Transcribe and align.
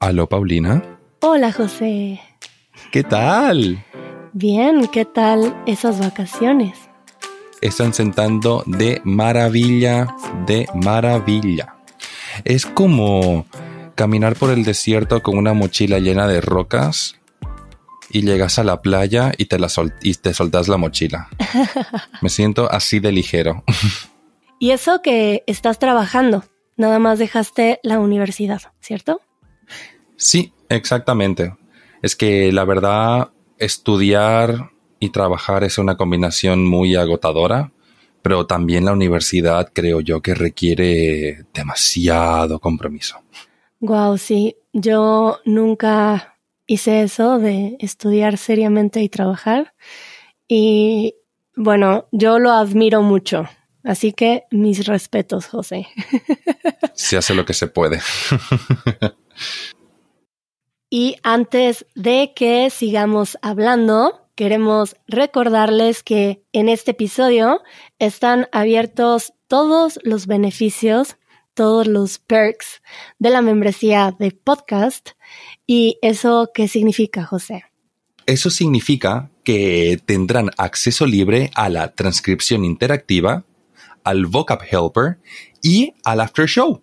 Aló, 0.00 0.28
Paulina. 0.28 0.80
Hola, 1.22 1.50
José. 1.50 2.20
¿Qué 2.92 3.02
tal? 3.02 3.84
Bien, 4.32 4.86
¿qué 4.86 5.04
tal 5.04 5.60
esas 5.66 5.98
vacaciones? 5.98 6.78
Están 7.60 7.92
sentando 7.92 8.62
de 8.66 9.00
maravilla, 9.02 10.14
de 10.46 10.68
maravilla. 10.72 11.74
Es 12.44 12.64
como 12.64 13.46
caminar 13.96 14.36
por 14.36 14.50
el 14.50 14.64
desierto 14.64 15.20
con 15.20 15.36
una 15.36 15.52
mochila 15.52 15.98
llena 15.98 16.28
de 16.28 16.40
rocas 16.42 17.16
y 18.08 18.22
llegas 18.22 18.60
a 18.60 18.64
la 18.64 18.80
playa 18.80 19.32
y 19.36 19.46
te, 19.46 19.58
la 19.58 19.68
y 20.00 20.14
te 20.14 20.32
soltas 20.32 20.68
la 20.68 20.76
mochila. 20.76 21.28
Me 22.22 22.28
siento 22.28 22.70
así 22.70 23.00
de 23.00 23.10
ligero. 23.10 23.64
y 24.60 24.70
eso 24.70 25.02
que 25.02 25.42
estás 25.48 25.80
trabajando, 25.80 26.44
nada 26.76 27.00
más 27.00 27.18
dejaste 27.18 27.80
la 27.82 27.98
universidad, 27.98 28.62
¿cierto? 28.78 29.20
Sí, 30.18 30.52
exactamente. 30.68 31.56
Es 32.02 32.16
que 32.16 32.52
la 32.52 32.64
verdad, 32.64 33.30
estudiar 33.56 34.70
y 34.98 35.10
trabajar 35.10 35.64
es 35.64 35.78
una 35.78 35.96
combinación 35.96 36.66
muy 36.66 36.96
agotadora, 36.96 37.72
pero 38.20 38.44
también 38.44 38.84
la 38.84 38.92
universidad 38.92 39.70
creo 39.72 40.00
yo 40.00 40.20
que 40.20 40.34
requiere 40.34 41.46
demasiado 41.54 42.58
compromiso. 42.58 43.22
Wow, 43.80 44.18
sí, 44.18 44.56
yo 44.72 45.38
nunca 45.44 46.36
hice 46.66 47.02
eso 47.02 47.38
de 47.38 47.76
estudiar 47.78 48.38
seriamente 48.38 49.00
y 49.00 49.08
trabajar. 49.08 49.72
Y 50.48 51.14
bueno, 51.54 52.08
yo 52.10 52.40
lo 52.40 52.50
admiro 52.50 53.02
mucho. 53.02 53.48
Así 53.84 54.12
que 54.12 54.44
mis 54.50 54.84
respetos, 54.86 55.46
José. 55.46 55.86
Se 56.94 57.16
hace 57.16 57.34
lo 57.34 57.44
que 57.44 57.54
se 57.54 57.68
puede. 57.68 58.00
y 60.90 61.16
antes 61.22 61.86
de 61.94 62.32
que 62.34 62.70
sigamos 62.70 63.38
hablando, 63.42 64.28
queremos 64.34 64.96
recordarles 65.06 66.02
que 66.02 66.42
en 66.52 66.68
este 66.68 66.92
episodio 66.92 67.60
están 67.98 68.48
abiertos 68.52 69.32
todos 69.48 69.98
los 70.02 70.26
beneficios 70.26 71.16
todos 71.58 71.88
los 71.88 72.20
perks 72.20 72.80
de 73.18 73.30
la 73.30 73.42
membresía 73.42 74.14
de 74.16 74.30
podcast. 74.30 75.08
¿Y 75.66 75.98
eso 76.02 76.52
qué 76.54 76.68
significa, 76.68 77.24
José? 77.24 77.64
Eso 78.26 78.48
significa 78.48 79.32
que 79.42 80.00
tendrán 80.06 80.50
acceso 80.56 81.04
libre 81.04 81.50
a 81.56 81.68
la 81.68 81.96
transcripción 81.96 82.64
interactiva, 82.64 83.44
al 84.04 84.26
Vocab 84.26 84.60
Helper 84.70 85.18
y 85.60 85.94
al 86.04 86.20
After 86.20 86.46
Show. 86.46 86.80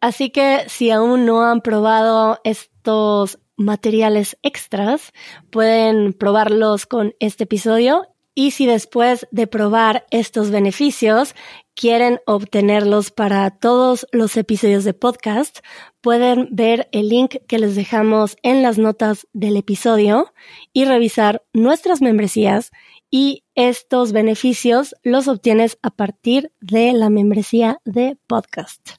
Así 0.00 0.30
que 0.30 0.64
si 0.66 0.90
aún 0.90 1.24
no 1.24 1.44
han 1.44 1.60
probado 1.60 2.40
estos 2.88 3.38
materiales 3.58 4.38
extras, 4.42 5.12
pueden 5.50 6.14
probarlos 6.14 6.86
con 6.86 7.14
este 7.20 7.44
episodio 7.44 8.06
y 8.34 8.52
si 8.52 8.64
después 8.64 9.28
de 9.30 9.46
probar 9.46 10.06
estos 10.10 10.50
beneficios 10.50 11.34
quieren 11.74 12.20
obtenerlos 12.24 13.10
para 13.10 13.50
todos 13.50 14.06
los 14.10 14.38
episodios 14.38 14.84
de 14.84 14.94
podcast, 14.94 15.58
pueden 16.00 16.48
ver 16.50 16.88
el 16.92 17.10
link 17.10 17.34
que 17.46 17.58
les 17.58 17.76
dejamos 17.76 18.38
en 18.42 18.62
las 18.62 18.78
notas 18.78 19.26
del 19.34 19.58
episodio 19.58 20.32
y 20.72 20.86
revisar 20.86 21.42
nuestras 21.52 22.00
membresías 22.00 22.70
y 23.10 23.44
estos 23.54 24.12
beneficios 24.12 24.94
los 25.02 25.28
obtienes 25.28 25.76
a 25.82 25.90
partir 25.90 26.52
de 26.60 26.94
la 26.94 27.10
membresía 27.10 27.82
de 27.84 28.16
podcast. 28.26 28.92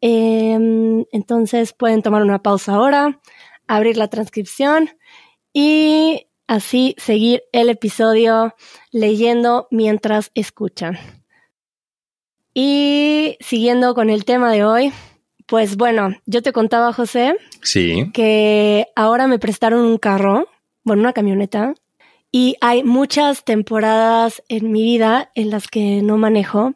Em, 0.00 1.04
entonces 1.12 1.72
pueden 1.72 2.02
tomar 2.02 2.22
una 2.22 2.42
pausa 2.42 2.74
ahora, 2.74 3.20
abrir 3.66 3.96
la 3.96 4.08
transcripción 4.08 4.90
y 5.52 6.26
así 6.46 6.94
seguir 6.98 7.42
el 7.52 7.68
episodio 7.68 8.54
leyendo 8.92 9.68
mientras 9.70 10.30
escuchan. 10.34 10.98
Y 12.54 13.36
siguiendo 13.40 13.94
con 13.94 14.10
el 14.10 14.24
tema 14.24 14.50
de 14.50 14.64
hoy, 14.64 14.92
pues 15.46 15.76
bueno, 15.76 16.10
yo 16.26 16.42
te 16.42 16.52
contaba, 16.52 16.92
José, 16.92 17.36
sí. 17.62 18.10
que 18.12 18.86
ahora 18.96 19.26
me 19.26 19.38
prestaron 19.38 19.84
un 19.84 19.98
carro, 19.98 20.48
bueno, 20.84 21.02
una 21.02 21.12
camioneta, 21.12 21.74
y 22.30 22.56
hay 22.60 22.82
muchas 22.82 23.44
temporadas 23.44 24.42
en 24.48 24.70
mi 24.70 24.82
vida 24.82 25.30
en 25.34 25.50
las 25.50 25.68
que 25.68 26.02
no 26.02 26.18
manejo, 26.18 26.74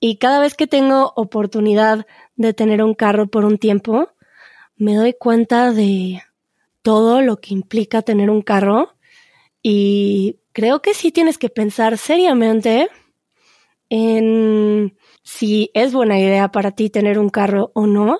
y 0.00 0.16
cada 0.16 0.40
vez 0.40 0.54
que 0.54 0.66
tengo 0.66 1.12
oportunidad 1.14 2.06
de 2.36 2.54
tener 2.54 2.82
un 2.82 2.94
carro 2.94 3.26
por 3.28 3.44
un 3.44 3.58
tiempo, 3.58 4.08
me 4.76 4.94
doy 4.94 5.14
cuenta 5.18 5.72
de 5.72 6.22
todo 6.82 7.22
lo 7.22 7.36
que 7.36 7.54
implica 7.54 8.02
tener 8.02 8.30
un 8.30 8.42
carro 8.42 8.94
y 9.62 10.38
creo 10.52 10.82
que 10.82 10.94
sí 10.94 11.12
tienes 11.12 11.38
que 11.38 11.48
pensar 11.48 11.98
seriamente 11.98 12.88
en 13.88 14.96
si 15.22 15.70
es 15.74 15.92
buena 15.92 16.18
idea 16.18 16.50
para 16.50 16.72
ti 16.72 16.90
tener 16.90 17.18
un 17.18 17.28
carro 17.28 17.70
o 17.74 17.86
no, 17.86 18.18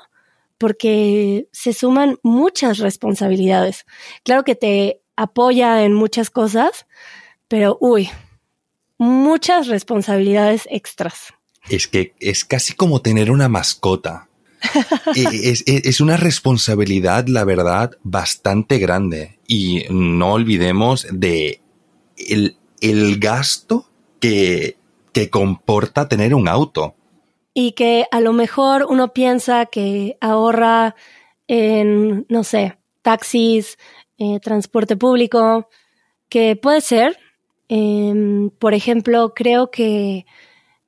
porque 0.59 1.49
se 1.51 1.73
suman 1.73 2.19
muchas 2.23 2.79
responsabilidades. 2.79 3.85
Claro 4.23 4.45
que 4.45 4.55
te 4.55 5.03
apoya 5.17 5.83
en 5.83 5.95
muchas 5.95 6.31
cosas, 6.31 6.87
pero 7.49 7.77
uy, 7.81 8.09
muchas 8.99 9.67
responsabilidades 9.67 10.69
extras. 10.71 11.35
Es 11.69 11.89
que 11.89 12.15
es 12.21 12.45
casi 12.45 12.75
como 12.75 13.01
tener 13.01 13.31
una 13.31 13.49
mascota. 13.49 14.29
Eh, 15.15 15.55
es, 15.67 16.01
una 16.01 16.17
responsabilidad, 16.17 17.27
la 17.27 17.45
verdad, 17.45 17.99
bastante 18.03 18.79
grande. 18.79 19.39
Y 19.47 19.85
no 19.91 20.33
olvidemos 20.33 21.07
de 21.11 21.61
el, 22.17 23.19
gasto 23.19 23.87
que, 24.21 24.77
que 25.13 25.29
comporta 25.29 26.09
tener 26.09 26.35
un 26.35 26.49
auto. 26.49 26.95
Y 27.53 27.73
que 27.73 28.07
a 28.11 28.21
lo 28.21 28.33
mejor 28.33 28.87
uno 28.89 29.13
piensa 29.13 29.67
que 29.67 30.17
ahorra 30.21 30.95
en, 31.49 32.25
no 32.29 32.45
sé, 32.45 32.79
taxis, 33.03 33.77
eh, 34.19 34.41
transporte 34.41 34.97
público, 34.97 35.69
que 36.29 36.57
puede 36.57 36.81
ser. 36.81 37.19
Em, 37.69 38.51
por 38.51 38.75
ejemplo, 38.75 39.35
creo 39.35 39.71
que 39.71 40.27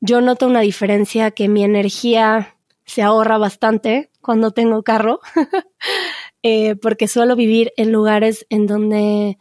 yo 0.06 0.20
noto 0.20 0.47
una 0.47 0.60
diferencia 0.60 1.31
que 1.31 1.48
mi 1.48 1.65
energía 1.65 2.59
se 2.84 3.00
ahorra 3.00 3.38
bastante 3.38 4.10
cuando 4.20 4.50
tengo 4.50 4.82
carro, 4.82 5.20
eh, 6.42 6.76
porque 6.76 7.09
suelo 7.09 7.37
vivir 7.37 7.72
en 7.78 7.91
lugares 7.91 8.47
en 8.50 8.66
donde 8.66 9.38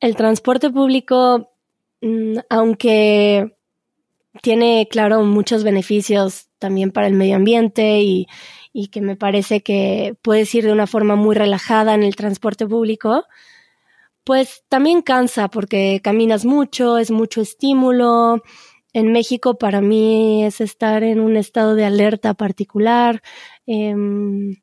el 0.00 0.16
transporte 0.16 0.70
público, 0.70 1.52
mm, 2.00 2.38
aunque 2.50 3.56
tiene, 4.42 4.88
claro, 4.90 5.22
muchos 5.22 5.62
beneficios 5.62 6.48
también 6.58 6.90
para 6.90 7.06
el 7.06 7.14
medio 7.14 7.36
ambiente 7.36 8.00
y, 8.00 8.26
y 8.72 8.88
que 8.88 9.00
me 9.00 9.14
parece 9.14 9.60
que 9.60 10.16
puedes 10.20 10.52
ir 10.52 10.64
de 10.64 10.72
una 10.72 10.88
forma 10.88 11.14
muy 11.14 11.36
relajada 11.36 11.94
en 11.94 12.02
el 12.02 12.16
transporte 12.16 12.66
público, 12.66 13.24
pues 14.24 14.64
también 14.68 15.00
cansa 15.02 15.46
porque 15.46 16.00
caminas 16.02 16.44
mucho, 16.44 16.98
es 16.98 17.12
mucho 17.12 17.40
estímulo, 17.40 18.42
en 18.96 19.12
México 19.12 19.58
para 19.58 19.82
mí 19.82 20.42
es 20.42 20.62
estar 20.62 21.02
en 21.02 21.20
un 21.20 21.36
estado 21.36 21.74
de 21.74 21.84
alerta 21.84 22.32
particular. 22.32 23.22
Em, 23.66 24.56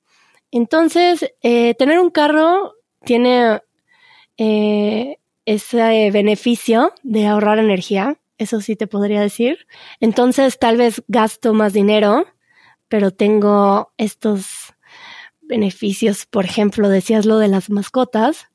entonces, 0.50 1.36
eh, 1.44 1.76
tener 1.76 2.00
un 2.00 2.10
carro 2.10 2.74
tiene 3.06 3.62
eh, 4.40 5.18
ese 5.46 6.10
beneficio 6.10 6.94
de 7.04 7.28
ahorrar 7.28 7.60
energía, 7.60 8.18
eso 8.40 8.60
sí 8.60 8.76
te 8.76 8.88
podría 8.88 9.22
decir. 9.22 9.68
Entonces, 10.00 10.58
tal 10.58 10.78
vez 10.78 11.04
gasto 11.08 11.54
más 11.54 11.72
dinero, 11.72 12.26
pero 12.88 13.12
tengo 13.12 13.92
estos 13.98 14.74
beneficios, 15.44 16.26
por 16.26 16.46
ejemplo, 16.46 16.90
decías 16.90 17.28
lo 17.28 17.38
de 17.38 17.50
las 17.50 17.70
mascotas, 17.70 18.48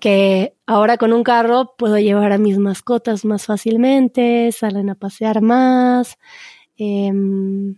que 0.00 0.54
ahora 0.72 0.96
con 0.96 1.12
un 1.12 1.22
carro 1.22 1.74
puedo 1.76 1.98
llevar 1.98 2.32
a 2.32 2.38
mis 2.38 2.58
mascotas 2.58 3.24
más 3.24 3.44
fácilmente, 3.44 4.50
salen 4.52 4.88
a 4.88 4.94
pasear 4.94 5.42
más, 5.42 6.18
em, 6.78 7.76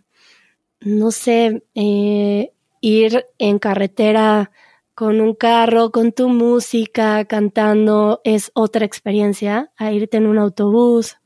no 0.80 1.10
sé, 1.10 1.64
eh, 1.74 2.52
ir 2.80 3.24
en 3.38 3.58
carretera 3.58 4.52
con 4.94 5.20
un 5.20 5.34
carro, 5.34 5.90
con 5.90 6.12
tu 6.12 6.28
música, 6.28 7.24
cantando, 7.24 8.20
es 8.22 8.52
otra 8.54 8.84
experiencia 8.84 9.72
a 9.76 9.90
irte 9.90 10.18
en 10.18 10.26
un 10.26 10.38
autobús. 10.38 11.16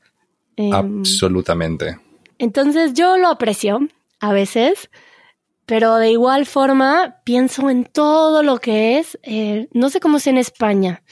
Em, 0.55 0.73
Absolutamente. 0.73 1.99
Entonces 2.39 2.93
yo 2.93 3.17
lo 3.17 3.27
aprecio 3.27 3.79
a 4.19 4.33
veces, 4.33 4.89
pero 5.69 5.97
de 5.97 6.09
igual 6.09 6.47
forma 6.47 7.17
pienso 7.25 7.69
en 7.69 7.85
todo 7.85 8.41
lo 8.41 8.57
que 8.57 8.97
es, 8.97 9.19
eh, 9.21 9.67
no 9.71 9.91
sé 9.91 9.99
cómo 9.99 10.17
es 10.17 10.25
en 10.25 10.39
España. 10.39 11.03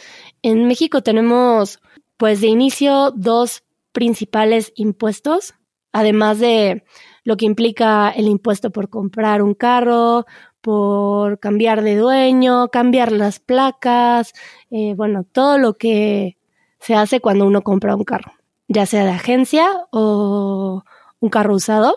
En 0.42 0.68
México 0.68 1.02
tenemos, 1.02 1.80
pues 2.18 2.42
de 2.42 2.48
inicio, 2.48 3.12
dos 3.12 3.64
principales 3.92 4.74
impuestos, 4.76 5.56
además 5.92 6.40
de 6.40 6.84
lo 7.24 7.38
que 7.38 7.46
implica 7.46 8.10
el 8.10 8.28
impuesto 8.28 8.72
por 8.72 8.90
comprar 8.90 9.42
un 9.42 9.54
carro, 9.54 10.26
por 10.62 11.40
cambiar 11.40 11.82
de 11.82 11.96
dueño, 11.96 12.70
cambiar 12.70 13.12
las 13.12 13.40
placas, 13.40 14.34
eh, 14.70 14.94
bueno, 14.96 15.24
todo 15.24 15.58
lo 15.58 15.74
que 15.78 16.38
se 16.80 16.96
hace 16.96 17.20
cuando 17.20 17.46
uno 17.46 17.64
compra 17.64 17.96
un 17.96 18.04
carro, 18.04 18.34
ya 18.68 18.86
sea 18.86 19.04
de 19.04 19.12
agencia 19.12 19.68
o 19.92 20.84
un 21.20 21.30
carro 21.30 21.56
usado, 21.56 21.96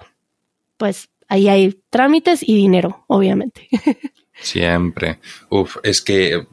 pues 0.77 1.11
ahí 1.29 1.49
hay 1.49 1.81
trámites 1.91 2.43
y 2.43 2.57
dinero, 2.57 3.05
obviamente. 3.07 3.69
Siempre. 4.41 5.21
Uf, 5.51 5.77
es 5.83 6.01
que 6.01 6.47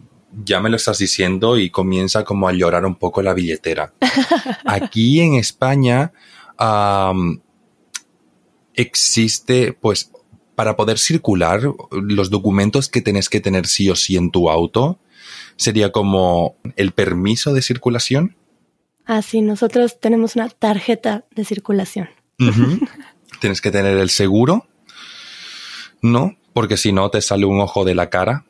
ya 0.43 0.59
me 0.59 0.69
lo 0.69 0.75
estás 0.75 0.99
diciendo 0.99 1.57
y 1.57 1.69
comienza 1.69 2.23
como 2.23 2.47
a 2.47 2.53
llorar 2.53 2.85
un 2.85 2.95
poco 2.95 3.21
la 3.21 3.33
billetera. 3.33 3.93
Aquí 4.65 5.21
en 5.21 5.35
España 5.35 6.11
existe, 8.73 9.73
pues, 9.73 10.11
para 10.55 10.75
poder 10.75 10.97
circular, 10.97 11.61
los 11.91 12.29
documentos 12.29 12.89
que 12.89 13.01
tenés 13.01 13.29
que 13.29 13.39
tener 13.39 13.67
sí 13.67 13.89
o 13.89 13.95
sí 13.95 14.17
en 14.17 14.31
tu 14.31 14.49
auto 14.49 14.99
sería 15.55 15.91
como 15.91 16.55
el 16.75 16.91
permiso 16.91 17.53
de 17.53 17.61
circulación. 17.61 18.35
Ah, 19.05 19.21
sí, 19.21 19.41
nosotros 19.41 19.99
tenemos 19.99 20.35
una 20.35 20.49
tarjeta 20.49 21.25
de 21.31 21.45
circulación. 21.45 22.09
Tienes 23.39 23.61
que 23.61 23.71
tener 23.71 23.97
el 23.97 24.09
seguro, 24.09 24.67
¿no? 26.01 26.37
Porque 26.53 26.77
si 26.77 26.91
no 26.91 27.09
te 27.09 27.21
sale 27.21 27.45
un 27.45 27.59
ojo 27.59 27.85
de 27.85 27.95
la 27.95 28.09
cara. 28.09 28.45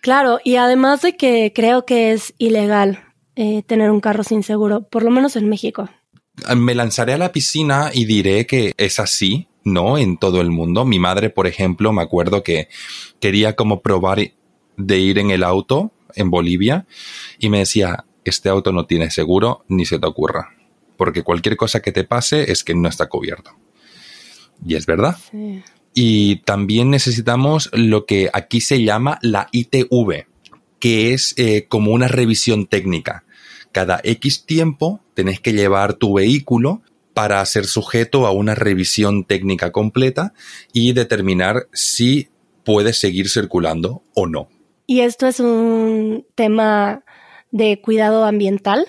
Claro, 0.00 0.38
y 0.44 0.56
además 0.56 1.02
de 1.02 1.16
que 1.16 1.52
creo 1.54 1.84
que 1.84 2.12
es 2.12 2.34
ilegal 2.38 3.04
eh, 3.36 3.62
tener 3.62 3.90
un 3.90 4.00
carro 4.00 4.24
sin 4.24 4.42
seguro, 4.42 4.82
por 4.82 5.02
lo 5.02 5.10
menos 5.10 5.36
en 5.36 5.48
México. 5.48 5.88
Me 6.56 6.74
lanzaré 6.74 7.14
a 7.14 7.18
la 7.18 7.32
piscina 7.32 7.90
y 7.92 8.04
diré 8.04 8.46
que 8.46 8.74
es 8.76 9.00
así, 9.00 9.48
¿no? 9.64 9.98
En 9.98 10.18
todo 10.18 10.40
el 10.40 10.50
mundo. 10.50 10.84
Mi 10.84 10.98
madre, 10.98 11.30
por 11.30 11.46
ejemplo, 11.46 11.92
me 11.92 12.02
acuerdo 12.02 12.42
que 12.42 12.68
quería 13.20 13.56
como 13.56 13.82
probar 13.82 14.32
de 14.76 14.98
ir 14.98 15.18
en 15.18 15.30
el 15.30 15.42
auto 15.42 15.92
en 16.14 16.30
Bolivia 16.30 16.86
y 17.38 17.48
me 17.48 17.58
decía, 17.58 18.04
este 18.24 18.48
auto 18.48 18.72
no 18.72 18.86
tiene 18.86 19.10
seguro 19.10 19.64
ni 19.68 19.84
se 19.84 19.98
te 19.98 20.06
ocurra, 20.06 20.54
porque 20.96 21.22
cualquier 21.22 21.56
cosa 21.56 21.80
que 21.80 21.92
te 21.92 22.04
pase 22.04 22.50
es 22.50 22.62
que 22.64 22.74
no 22.74 22.88
está 22.88 23.08
cubierto. 23.08 23.50
Y 24.64 24.74
es 24.74 24.86
verdad. 24.86 25.16
Y 26.00 26.36
también 26.44 26.90
necesitamos 26.90 27.70
lo 27.72 28.06
que 28.06 28.30
aquí 28.32 28.60
se 28.60 28.84
llama 28.84 29.18
la 29.20 29.48
ITV, 29.50 30.28
que 30.78 31.12
es 31.12 31.34
eh, 31.36 31.66
como 31.66 31.90
una 31.90 32.06
revisión 32.06 32.68
técnica. 32.68 33.24
Cada 33.72 34.00
X 34.04 34.46
tiempo 34.46 35.00
tenés 35.14 35.40
que 35.40 35.52
llevar 35.52 35.94
tu 35.94 36.14
vehículo 36.14 36.82
para 37.14 37.44
ser 37.46 37.66
sujeto 37.66 38.28
a 38.28 38.30
una 38.30 38.54
revisión 38.54 39.24
técnica 39.24 39.72
completa 39.72 40.34
y 40.72 40.92
determinar 40.92 41.66
si 41.72 42.28
puede 42.62 42.92
seguir 42.92 43.28
circulando 43.28 44.04
o 44.14 44.28
no. 44.28 44.48
¿Y 44.86 45.00
esto 45.00 45.26
es 45.26 45.40
un 45.40 46.24
tema 46.36 47.02
de 47.50 47.80
cuidado 47.80 48.24
ambiental? 48.24 48.86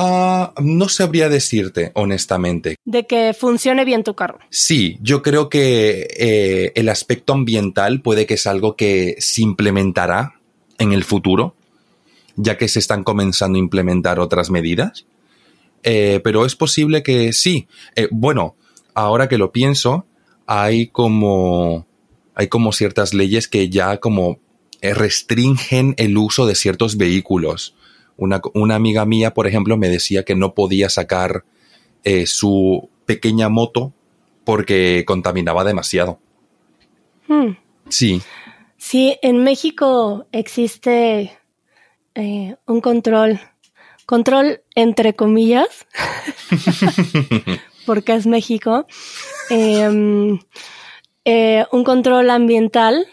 Ah, 0.00 0.52
no 0.62 0.88
sabría 0.88 1.28
decirte, 1.28 1.90
honestamente. 1.96 2.76
De 2.84 3.04
que 3.08 3.34
funcione 3.34 3.84
bien 3.84 4.04
tu 4.04 4.14
carro. 4.14 4.38
Sí, 4.48 4.96
yo 5.02 5.22
creo 5.22 5.48
que 5.48 6.06
eh, 6.16 6.72
el 6.76 6.88
aspecto 6.88 7.32
ambiental 7.32 8.00
puede 8.00 8.24
que 8.24 8.34
es 8.34 8.46
algo 8.46 8.76
que 8.76 9.16
se 9.18 9.42
implementará 9.42 10.36
en 10.78 10.92
el 10.92 11.02
futuro, 11.02 11.56
ya 12.36 12.56
que 12.56 12.68
se 12.68 12.78
están 12.78 13.02
comenzando 13.02 13.56
a 13.56 13.58
implementar 13.58 14.20
otras 14.20 14.50
medidas. 14.50 15.04
Eh, 15.82 16.20
pero 16.22 16.46
es 16.46 16.54
posible 16.54 17.02
que 17.02 17.32
sí. 17.32 17.66
Eh, 17.96 18.06
bueno, 18.12 18.54
ahora 18.94 19.28
que 19.28 19.36
lo 19.36 19.50
pienso, 19.50 20.06
hay 20.46 20.86
como, 20.86 21.88
hay 22.36 22.46
como 22.46 22.72
ciertas 22.72 23.14
leyes 23.14 23.48
que 23.48 23.68
ya 23.68 23.96
como 23.96 24.38
restringen 24.80 25.94
el 25.96 26.16
uso 26.16 26.46
de 26.46 26.54
ciertos 26.54 26.96
vehículos 26.96 27.74
una, 28.18 28.74
amiga 28.74 29.06
mía, 29.06 29.32
por 29.32 29.46
ejemplo, 29.46 29.76
me 29.76 29.88
decía 29.88 30.24
que 30.24 30.34
no 30.34 30.54
podía 30.54 30.90
sacar 30.90 31.44
eh, 32.04 32.26
su 32.26 32.90
pequeña 33.06 33.48
moto 33.48 33.92
porque 34.44 35.04
contaminaba 35.06 35.64
demasiado. 35.64 36.18
Hmm. 37.28 37.52
Sí. 37.88 38.20
Sí, 38.76 39.16
en 39.22 39.44
México 39.44 40.26
existe 40.32 41.38
eh, 42.14 42.56
un 42.66 42.80
control, 42.80 43.40
control 44.04 44.62
entre 44.74 45.14
comillas, 45.14 45.86
porque 47.86 48.14
es 48.14 48.26
México, 48.26 48.86
em, 49.50 50.38
eh, 51.24 51.66
un 51.72 51.84
control 51.84 52.30
ambiental 52.30 53.06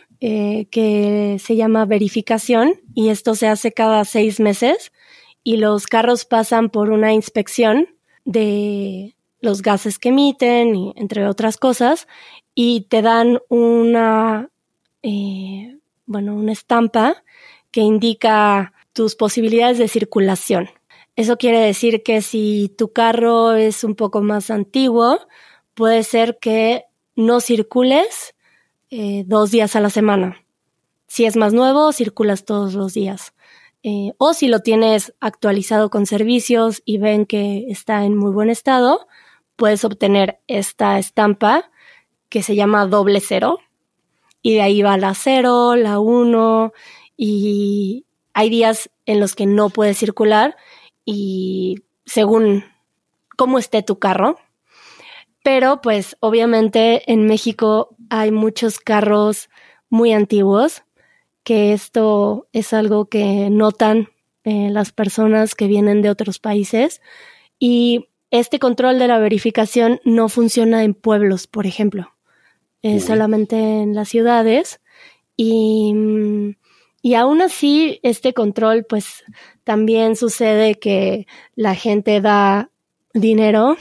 que 0.72 1.38
se 1.40 1.56
llama 1.56 1.86
verificación 1.86 2.82
y 2.96 3.10
esto 3.10 3.36
se 3.36 3.48
hace 3.48 3.72
cada 3.72 4.06
seis 4.06 4.40
meses 4.40 4.92
y 5.44 5.58
los 5.58 5.86
carros 5.86 6.26
pasan 6.26 6.70
por 6.70 6.90
una 6.90 7.14
inspección 7.14 7.90
de 8.24 9.16
los 9.40 9.62
gases 9.62 10.00
que 10.00 10.10
emiten 10.10 10.76
y 10.76 10.94
entre 10.96 11.28
otras 11.28 11.58
cosas 11.58 12.08
y 12.56 12.88
te 12.90 13.02
dan 13.02 13.40
una 13.50 14.50
eh, 15.04 15.78
bueno 16.06 16.34
una 16.34 16.52
estampa 16.52 17.24
que 17.72 17.82
indica 17.82 18.74
tus 18.94 19.16
posibilidades 19.16 19.78
de 19.78 19.88
circulación. 19.88 20.70
Eso 21.16 21.38
quiere 21.38 21.60
decir 21.60 22.02
que 22.04 22.22
si 22.22 22.74
tu 22.78 22.92
carro 22.92 23.54
es 23.54 23.84
un 23.84 23.96
poco 23.96 24.22
más 24.22 24.50
antiguo 24.50 25.20
puede 25.76 26.04
ser 26.04 26.40
que 26.40 26.86
no 27.16 27.42
circules 27.42 28.35
eh, 28.96 29.24
dos 29.28 29.52
días 29.52 29.76
a 29.76 29.80
la 29.82 29.90
semana 29.90 30.38
si 31.08 31.26
es 31.26 31.36
más 31.36 31.54
nuevo 31.54 31.92
circulas 31.92 32.46
todos 32.46 32.74
los 32.74 32.94
días 32.94 33.34
eh, 33.88 34.14
o 34.18 34.34
si 34.34 34.48
lo 34.48 34.62
tienes 34.62 35.14
actualizado 35.20 35.92
con 35.92 36.08
servicios 36.08 36.82
y 36.86 36.98
ven 36.98 37.28
que 37.28 37.66
está 37.70 38.04
en 38.04 38.18
muy 38.18 38.32
buen 38.32 38.50
estado, 38.50 39.06
puedes 39.56 39.86
obtener 39.86 40.40
esta 40.48 40.98
estampa 40.98 41.70
que 42.30 42.42
se 42.42 42.56
llama 42.56 42.88
doble 42.88 43.20
cero. 43.20 43.60
Y 44.42 44.56
de 44.56 44.64
ahí 44.64 44.82
va 44.82 44.98
la 44.98 45.14
cero, 45.14 45.76
la 45.76 46.00
uno, 46.00 46.74
y 47.16 48.06
hay 48.34 48.50
días 48.50 48.90
en 49.06 49.20
los 49.20 49.36
que 49.36 49.46
no 49.46 49.70
puedes 49.70 50.00
circular 50.00 50.56
y 51.06 51.84
según 52.08 52.64
cómo 53.38 53.60
esté 53.60 53.84
tu 53.84 54.00
carro. 54.00 54.40
Pero 55.44 55.82
pues 55.82 56.18
obviamente 56.22 57.12
en 57.12 57.28
México 57.28 57.95
hay 58.10 58.32
muchos 58.32 58.80
carros 58.80 59.50
muy 59.90 60.14
antiguos 60.14 60.84
que 61.44 61.74
esto 61.74 62.48
es 62.54 62.74
algo 62.74 63.06
que 63.06 63.50
notan 63.50 64.10
eh, 64.44 64.70
las 64.72 64.92
personas 64.92 65.56
que 65.56 65.68
vienen 65.68 66.02
de 66.02 66.10
otros 66.10 66.40
países 66.40 67.02
y 67.60 68.10
este 68.32 68.60
control 68.60 69.00
de 69.00 69.08
la 69.08 69.20
verificación 69.20 70.02
no 70.04 70.28
funciona 70.28 70.84
en 70.84 70.94
pueblos, 70.94 71.48
por 71.48 71.68
ejemplo, 71.68 72.14
es 72.82 73.06
solamente 73.06 73.56
en 73.56 73.96
las 73.96 74.10
ciudades 74.10 74.82
y, 75.38 75.94
y 77.02 77.14
aún 77.16 77.42
así 77.42 78.00
este 78.04 78.34
control 78.34 78.86
pues 78.88 79.24
también 79.64 80.16
sucede 80.16 80.76
que 80.76 81.28
la 81.56 81.76
gente 81.76 82.22
da 82.22 82.70
dinero 83.14 83.78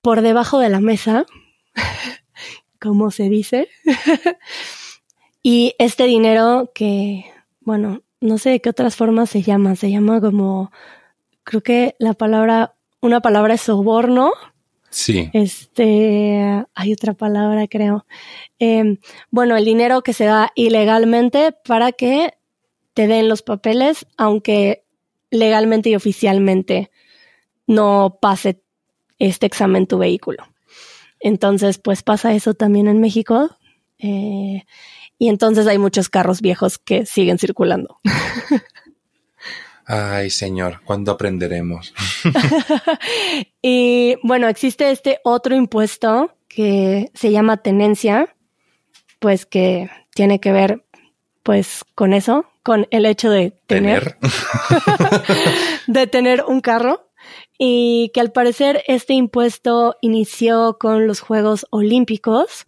por 0.00 0.22
debajo 0.22 0.58
de 0.58 0.68
la 0.68 0.80
mesa, 0.80 1.26
como 2.80 3.10
se 3.10 3.28
dice, 3.28 3.68
Y 5.42 5.74
este 5.78 6.04
dinero 6.04 6.72
que, 6.74 7.24
bueno, 7.60 8.02
no 8.20 8.38
sé 8.38 8.50
de 8.50 8.60
qué 8.60 8.70
otras 8.70 8.96
formas 8.96 9.30
se 9.30 9.42
llama, 9.42 9.76
se 9.76 9.90
llama 9.90 10.20
como, 10.20 10.70
creo 11.44 11.62
que 11.62 11.94
la 11.98 12.14
palabra, 12.14 12.74
una 13.00 13.20
palabra 13.20 13.54
es 13.54 13.62
soborno. 13.62 14.32
Sí. 14.90 15.30
Este, 15.32 16.64
hay 16.74 16.92
otra 16.92 17.14
palabra, 17.14 17.68
creo. 17.68 18.04
Em, 18.58 18.98
bueno, 19.30 19.56
el 19.56 19.64
dinero 19.64 20.02
que 20.02 20.12
se 20.12 20.24
da 20.24 20.50
ilegalmente 20.54 21.52
para 21.52 21.92
que 21.92 22.34
te 22.94 23.06
den 23.06 23.28
los 23.28 23.42
papeles, 23.42 24.06
aunque 24.16 24.84
legalmente 25.30 25.90
y 25.90 25.94
oficialmente 25.94 26.90
no 27.66 28.18
pase 28.20 28.60
este 29.18 29.46
examen 29.46 29.86
tu 29.86 29.98
vehículo. 29.98 30.44
Entonces, 31.20 31.78
pues 31.78 32.02
pasa 32.02 32.34
eso 32.34 32.54
también 32.54 32.88
en 32.88 33.00
México. 33.00 33.50
Eh, 33.98 34.64
y 35.18 35.28
entonces 35.28 35.66
hay 35.66 35.78
muchos 35.78 36.08
carros 36.08 36.40
viejos 36.40 36.78
que 36.78 37.06
siguen 37.06 37.38
circulando. 37.38 38.00
Ay, 39.84 40.28
señor, 40.28 40.82
¿cuándo 40.84 41.12
aprenderemos? 41.12 41.94
y 43.62 44.16
bueno, 44.22 44.46
existe 44.48 44.90
este 44.90 45.18
otro 45.24 45.56
impuesto 45.56 46.34
que 46.46 47.10
se 47.14 47.32
llama 47.32 47.56
tenencia, 47.56 48.36
pues 49.18 49.46
que 49.46 49.88
tiene 50.14 50.40
que 50.40 50.52
ver 50.52 50.84
pues 51.42 51.84
con 51.94 52.12
eso, 52.12 52.44
con 52.62 52.86
el 52.90 53.06
hecho 53.06 53.30
de 53.30 53.52
tener, 53.66 54.18
de 55.86 56.06
tener 56.06 56.44
un 56.46 56.60
carro 56.60 57.07
y 57.58 58.10
que 58.14 58.20
al 58.20 58.30
parecer 58.30 58.84
este 58.86 59.14
impuesto 59.14 59.96
inició 60.00 60.78
con 60.78 61.08
los 61.08 61.20
Juegos 61.20 61.66
Olímpicos 61.70 62.66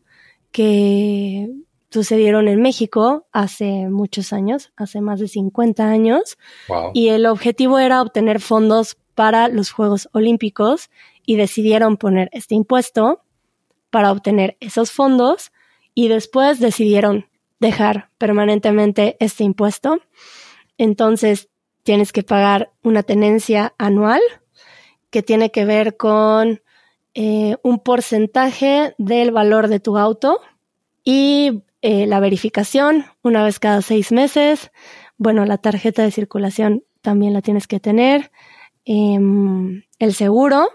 que 0.50 1.49
sucedieron 1.90 2.49
en 2.49 2.61
México 2.61 3.26
hace 3.32 3.88
muchos 3.88 4.32
años, 4.32 4.73
hace 4.76 5.00
más 5.00 5.20
de 5.20 5.28
50 5.28 5.88
años. 5.88 6.38
Wow. 6.68 6.90
Y 6.92 7.09
el 7.09 7.26
objetivo 7.26 7.78
era 7.78 8.02
obtener 8.02 8.40
fondos 8.40 8.97
para 9.14 9.49
los 9.49 9.70
Juegos 9.70 10.09
Olímpicos 10.12 10.90
y 11.25 11.37
decidieron 11.37 11.97
poner 11.97 12.28
este 12.32 12.56
impuesto 12.56 13.23
para 13.90 14.11
obtener 14.11 14.56
esos 14.61 14.90
fondos 14.90 15.52
y 15.94 16.09
después 16.09 16.59
decidieron 16.61 17.28
dejar 17.61 18.11
permanentemente 18.18 19.16
este 19.20 19.44
impuesto. 19.44 20.00
Entonces 20.78 21.49
tienes 21.82 22.12
que 22.12 22.23
pagar 22.23 22.73
una 22.82 23.02
tenencia 23.02 23.75
anual 23.78 24.20
que 25.11 25.23
tiene 25.23 25.50
que 25.50 25.64
ver 25.64 25.97
con 25.97 26.62
eh, 27.14 27.57
un 27.62 27.81
porcentaje 27.81 28.95
del 28.99 29.33
valor 29.33 29.69
de 29.69 29.81
tu 29.81 29.99
auto 29.99 30.40
y 31.05 31.62
eh, 31.83 32.07
la 32.07 32.21
verificación 32.21 33.07
una 33.23 33.45
vez 33.45 33.59
cada 33.59 33.83
seis 33.83 34.12
meses. 34.12 34.71
Bueno, 35.17 35.45
la 35.45 35.59
tarjeta 35.59 36.02
de 36.02 36.11
circulación 36.11 36.85
también 37.02 37.33
la 37.33 37.43
tienes 37.43 37.67
que 37.67 37.81
tener. 37.81 38.31
Em, 38.85 39.83
el 39.99 40.14
seguro, 40.14 40.69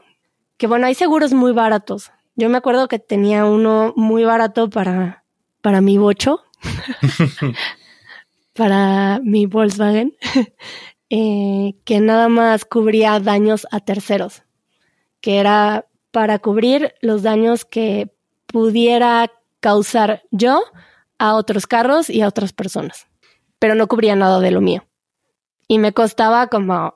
que 0.58 0.68
bueno, 0.68 0.88
hay 0.88 0.96
seguros 0.96 1.34
muy 1.34 1.52
baratos. 1.52 2.12
Yo 2.36 2.50
me 2.50 2.58
acuerdo 2.58 2.88
que 2.88 3.00
tenía 3.00 3.46
uno 3.46 3.94
muy 3.96 4.24
barato 4.24 4.70
para, 4.70 5.24
para 5.62 5.80
mi 5.80 5.98
bocho, 5.98 6.44
para 8.54 9.20
mi 9.24 9.46
Volkswagen, 9.46 10.16
eh, 11.10 11.76
que 11.84 12.00
nada 12.00 12.30
más 12.30 12.66
cubría 12.66 13.20
daños 13.20 13.68
a 13.72 13.80
terceros, 13.80 14.44
que 15.22 15.38
era 15.38 15.88
para 16.12 16.40
cubrir 16.40 16.96
los 17.02 17.22
daños 17.22 17.64
que 17.64 18.12
pudiera 18.48 19.32
causar 19.60 20.24
yo 20.32 20.62
a 21.20 21.36
otros 21.36 21.68
carros 21.68 22.10
y 22.10 22.22
a 22.22 22.28
otras 22.28 22.54
personas, 22.54 23.08
pero 23.60 23.76
no 23.76 23.88
cubría 23.88 24.16
nada 24.16 24.40
de 24.40 24.52
lo 24.52 24.62
mío. 24.62 24.86
Y 25.68 25.78
me 25.78 25.94
costaba 25.94 26.48
como 26.48 26.94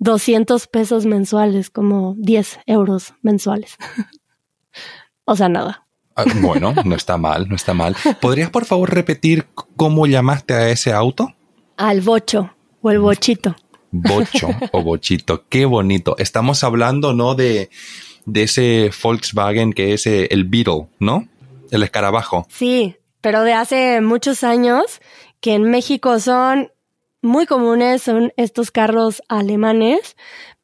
200 0.00 0.66
pesos 0.66 1.06
mensuales, 1.06 1.70
como 1.70 2.14
10 2.18 2.60
euros 2.66 3.14
mensuales. 3.22 3.76
o 5.24 5.36
sea, 5.36 5.48
nada. 5.48 5.86
Ah, 6.16 6.24
bueno, 6.40 6.74
no 6.84 6.94
está 6.96 7.16
mal, 7.16 7.48
no 7.48 7.54
está 7.54 7.74
mal. 7.74 7.96
¿Podrías 8.20 8.50
por 8.50 8.64
favor 8.64 8.92
repetir 8.92 9.46
cómo 9.76 10.06
llamaste 10.06 10.54
a 10.54 10.68
ese 10.68 10.92
auto? 10.92 11.34
Al 11.76 12.00
bocho 12.00 12.50
o 12.82 12.90
el 12.90 12.98
bochito. 12.98 13.56
Bocho 13.90 14.48
o 14.72 14.82
bochito, 14.82 15.44
qué 15.48 15.64
bonito. 15.64 16.16
Estamos 16.18 16.62
hablando, 16.62 17.12
¿no? 17.12 17.34
De, 17.34 17.70
de 18.24 18.42
ese 18.44 18.90
Volkswagen 19.02 19.72
que 19.72 19.94
es 19.94 20.06
eh, 20.06 20.28
el 20.30 20.44
Beetle, 20.44 20.88
¿no? 20.98 21.28
El 21.70 21.82
escarabajo. 21.82 22.46
Sí, 22.48 22.96
pero 23.20 23.42
de 23.42 23.52
hace 23.52 24.00
muchos 24.00 24.44
años 24.44 25.00
que 25.40 25.54
en 25.54 25.64
México 25.64 26.18
son 26.20 26.70
muy 27.22 27.46
comunes, 27.46 28.02
son 28.02 28.32
estos 28.36 28.70
carros 28.70 29.22
alemanes, 29.28 30.16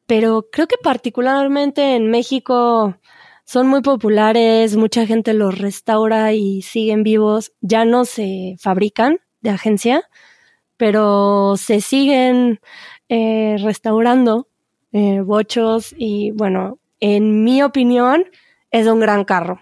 pero 0.05 0.47
creo 0.51 0.67
que 0.67 0.77
particularmente 0.81 1.95
en 1.95 2.09
México 2.09 2.97
son 3.45 3.67
muy 3.67 3.81
populares, 3.81 4.75
mucha 4.75 5.05
gente 5.05 5.33
los 5.33 5.57
restaura 5.57 6.33
y 6.33 6.61
siguen 6.61 7.03
vivos, 7.03 7.53
ya 7.61 7.85
no 7.85 8.05
se 8.05 8.55
fabrican 8.59 9.19
de 9.41 9.51
agencia, 9.51 10.03
pero 10.77 11.55
se 11.57 11.81
siguen 11.81 12.59
eh, 13.09 13.57
restaurando 13.59 14.47
eh, 14.93 15.21
bochos 15.21 15.93
y 15.97 16.31
bueno, 16.31 16.79
en 16.99 17.43
mi 17.43 17.61
opinión 17.61 18.25
es 18.71 18.87
un 18.87 18.99
gran 18.99 19.25
carro. 19.25 19.59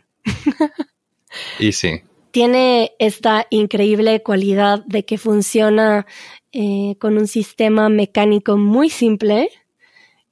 y 1.60 1.72
sí. 1.72 2.02
Tiene 2.32 2.94
esta 3.00 3.48
increíble 3.50 4.22
cualidad 4.22 4.84
de 4.86 5.06
que 5.06 5.18
funciona 5.18 6.06
eh, 6.52 6.98
con 7.00 7.18
un 7.18 7.28
sistema 7.28 7.88
mecánico 7.88 8.58
muy 8.58 8.90
simple 8.90 9.50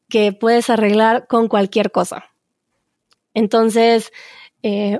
que 0.09 0.33
puedes 0.33 0.69
arreglar 0.69 1.27
con 1.27 1.47
cualquier 1.47 1.91
cosa. 1.91 2.25
Entonces, 3.33 4.11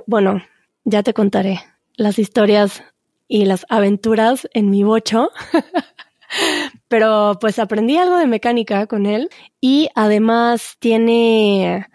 bueno, 0.06 0.42
ya 0.84 1.02
te 1.04 1.14
contaré 1.14 1.60
las 1.96 2.18
historias 2.18 2.82
y 3.28 3.44
las 3.44 3.66
aventuras 3.68 4.48
en 4.52 4.70
mi 4.70 4.82
bocho. 4.82 5.30
Pero 6.88 7.38
pues 7.40 7.58
aprendí 7.58 7.96
algo 7.96 8.16
de 8.16 8.26
mecánica 8.26 8.86
con 8.86 9.06
él 9.06 9.30
y 9.60 9.88
además 9.94 10.76
tiene, 10.78 11.86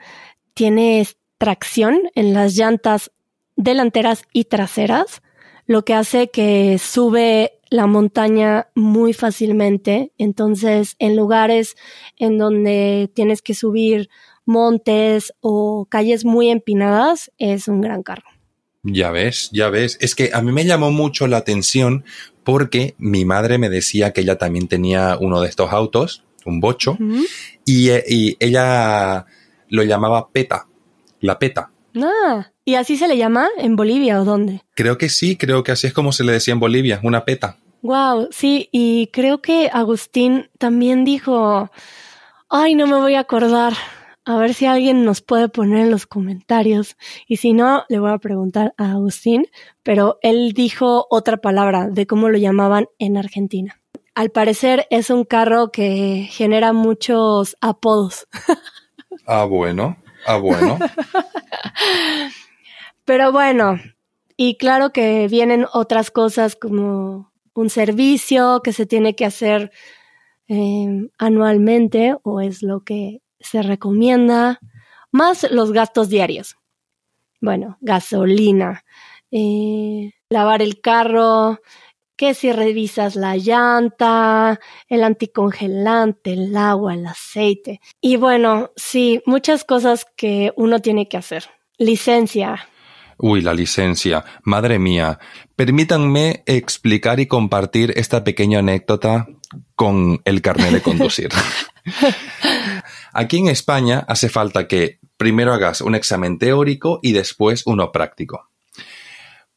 tiene 0.54 1.06
tracción 1.38 2.10
en 2.16 2.34
las 2.34 2.56
llantas 2.56 3.12
delanteras 3.56 4.24
y 4.32 4.46
traseras, 4.46 5.22
lo 5.66 5.84
que 5.84 5.94
hace 5.94 6.30
que 6.30 6.78
sube 6.80 7.60
la 7.70 7.86
montaña 7.86 8.70
muy 8.76 9.14
fácilmente. 9.14 10.12
Entonces, 10.18 10.96
en 11.00 11.16
lugares 11.16 11.76
en 12.18 12.38
donde 12.38 13.12
tienes 13.14 13.42
que 13.42 13.54
subir 13.54 14.10
montes 14.46 15.34
o 15.42 15.86
calles 15.90 16.26
muy 16.26 16.50
empinadas, 16.50 17.32
es 17.38 17.68
un 17.68 17.82
gran 17.82 18.02
carro. 18.02 18.38
Ya 18.84 19.12
ves, 19.12 19.50
ya 19.52 19.70
ves. 19.70 19.98
Es 20.02 20.16
que 20.16 20.32
a 20.34 20.42
mí 20.42 20.52
me 20.52 20.66
llamó 20.66 20.92
mucho 20.92 21.28
la 21.28 21.38
atención 21.38 22.06
porque 22.44 22.96
mi 22.98 23.26
madre 23.26 23.58
me 23.58 23.70
decía 23.70 24.12
que 24.12 24.22
ella 24.22 24.38
también 24.38 24.68
tenía 24.68 25.18
uno 25.20 25.42
de 25.42 25.50
estos 25.50 25.72
autos, 25.72 26.24
un 26.46 26.60
bocho, 26.60 26.98
y, 27.66 27.92
y, 27.92 28.38
ella 28.40 29.26
lo 29.68 29.84
llamaba 29.84 30.30
PETA, 30.30 30.68
la 31.20 31.38
PETA. 31.38 31.72
Ah, 31.96 32.52
¿y 32.66 32.76
así 32.76 32.98
se 32.98 33.08
le 33.08 33.18
llama 33.18 33.50
en 33.58 33.76
Bolivia 33.76 34.22
o 34.22 34.26
dónde? 34.26 34.62
Creo 34.74 34.98
que 34.98 35.10
sí, 35.10 35.36
creo 35.36 35.64
que 35.64 35.72
así 35.72 35.88
es 35.88 35.94
como 35.94 36.12
se 36.12 36.24
le 36.24 36.32
decía 36.32 36.54
en 36.54 36.60
Bolivia, 36.60 37.00
una 37.04 37.26
PETA. 37.26 37.58
Wow, 37.82 38.30
sí, 38.32 38.70
y 38.72 39.08
creo 39.08 39.42
que 39.42 39.70
Agustín 39.72 40.50
también 40.58 41.06
dijo, 41.06 41.72
ay, 42.50 42.76
no 42.76 42.88
me 42.88 42.96
voy 42.96 43.16
a 43.16 43.22
acordar, 43.22 43.74
a 44.30 44.38
ver 44.38 44.54
si 44.54 44.68
alguien 44.68 45.06
nos 45.06 45.22
puede 45.22 45.50
poner 45.50 45.80
en 45.80 45.90
los 45.90 46.06
comentarios. 46.06 46.98
Y 47.28 47.38
si 47.38 47.52
no, 47.52 47.86
le 47.90 47.98
voy 47.98 48.12
a 48.12 48.20
preguntar 48.20 48.76
a 48.78 48.92
Agustín, 48.92 49.48
pero 49.82 50.20
él 50.22 50.54
dijo 50.54 51.08
otra 51.10 51.38
palabra 51.38 51.88
de 51.90 52.06
cómo 52.06 52.30
lo 52.30 52.38
llamaban 52.38 52.86
en 53.00 53.18
Argentina. 53.18 53.82
Al 54.14 54.30
parecer 54.30 54.86
es 54.92 55.10
un 55.10 55.24
carro 55.24 55.72
que 55.72 56.28
genera 56.30 56.74
muchos 56.74 57.58
apodos. 57.60 58.28
Ah, 59.26 59.46
bueno, 59.46 59.98
ah, 60.28 60.38
bueno. 60.38 60.78
pero 63.06 63.32
bueno, 63.32 63.80
y 64.38 64.58
claro 64.58 64.92
que 64.92 65.28
vienen 65.28 65.66
otras 65.74 66.12
cosas 66.12 66.56
como 66.56 67.32
un 67.56 67.70
servicio 67.72 68.62
que 68.64 68.74
se 68.74 68.86
tiene 68.86 69.16
que 69.16 69.26
hacer 69.26 69.72
eh, 70.48 71.10
anualmente 71.18 72.16
o 72.22 72.42
es 72.42 72.62
lo 72.62 72.82
que 72.82 73.22
se 73.39 73.62
recomienda, 73.62 74.60
más 75.12 75.50
los 75.51 75.72
gastos 75.72 76.10
diarios. 76.10 76.58
Bueno, 77.41 77.77
gasolina, 77.81 78.84
eh, 79.31 80.12
lavar 80.29 80.62
el 80.62 80.81
carro, 80.81 81.60
que 82.19 82.34
si 82.34 82.51
revisas 82.51 83.15
la 83.15 83.38
llanta, 83.38 84.60
el 84.89 85.03
anticongelante, 85.03 86.34
el 86.34 86.58
agua, 86.58 86.93
el 86.93 87.05
aceite. 87.05 87.79
Y 88.01 88.17
bueno, 88.17 88.72
sí, 88.75 89.22
muchas 89.25 89.63
cosas 89.63 90.05
que 90.17 90.51
uno 90.58 90.79
tiene 90.81 91.08
que 91.08 91.15
hacer. 91.15 91.46
Licencia. 91.77 92.67
Uy, 93.17 93.39
la 93.39 93.53
licencia. 93.53 94.25
Madre 94.43 94.79
mía. 94.79 95.17
Permítanme 95.55 96.43
explicar 96.46 97.22
y 97.22 97.27
compartir 97.27 97.93
esta 97.96 98.25
pequeña 98.25 98.60
anécdota 98.60 99.27
con 99.75 100.22
el 100.25 100.41
carnet 100.41 100.72
de 100.72 100.81
conducir. 100.81 101.29
Aquí 103.20 103.40
en 103.40 103.50
España 103.50 104.06
hace 104.08 104.30
falta 104.30 104.66
que 104.66 104.98
primero 105.18 105.54
hagas 105.54 105.82
un 105.82 105.94
examen 105.94 106.40
teórico 106.40 107.02
y 107.04 107.12
después 107.12 107.64
uno 107.66 107.92
práctico. 107.92 108.50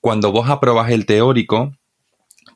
Cuando 0.00 0.32
vos 0.32 0.50
aprobas 0.50 0.90
el 0.90 1.06
teórico, 1.06 1.72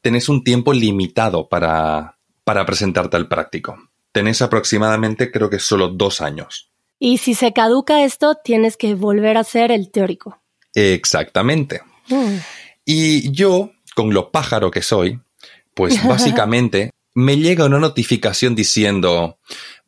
tenés 0.03 0.29
un 0.29 0.43
tiempo 0.43 0.73
limitado 0.73 1.49
para, 1.49 2.19
para 2.43 2.67
presentarte 2.67 3.17
al 3.17 3.29
práctico. 3.29 3.77
Tenés 4.11 4.43
aproximadamente, 4.43 5.31
creo 5.31 5.49
que 5.49 5.61
solo 5.61 5.91
dos 5.91 6.21
años. 6.21 6.73
Y 6.99 7.19
si 7.19 7.35
se 7.35 7.53
caduca 7.53 8.03
esto, 8.03 8.35
tienes 8.43 8.77
que 8.77 8.97
volver 8.97 9.37
a 9.37 9.43
hacer 9.43 9.71
el 9.71 9.93
teórico. 9.93 10.41
Exactamente. 10.75 11.83
Mm. 12.09 12.39
Y 12.85 13.31
yo, 13.31 13.71
con 13.95 14.13
lo 14.13 14.33
pájaro 14.33 14.73
que 14.73 14.83
soy, 14.83 15.21
pues 15.73 16.05
básicamente 16.09 16.91
me 17.17 17.39
llega 17.39 17.65
una 17.65 17.79
notificación 17.79 18.55
diciendo, 18.55 19.39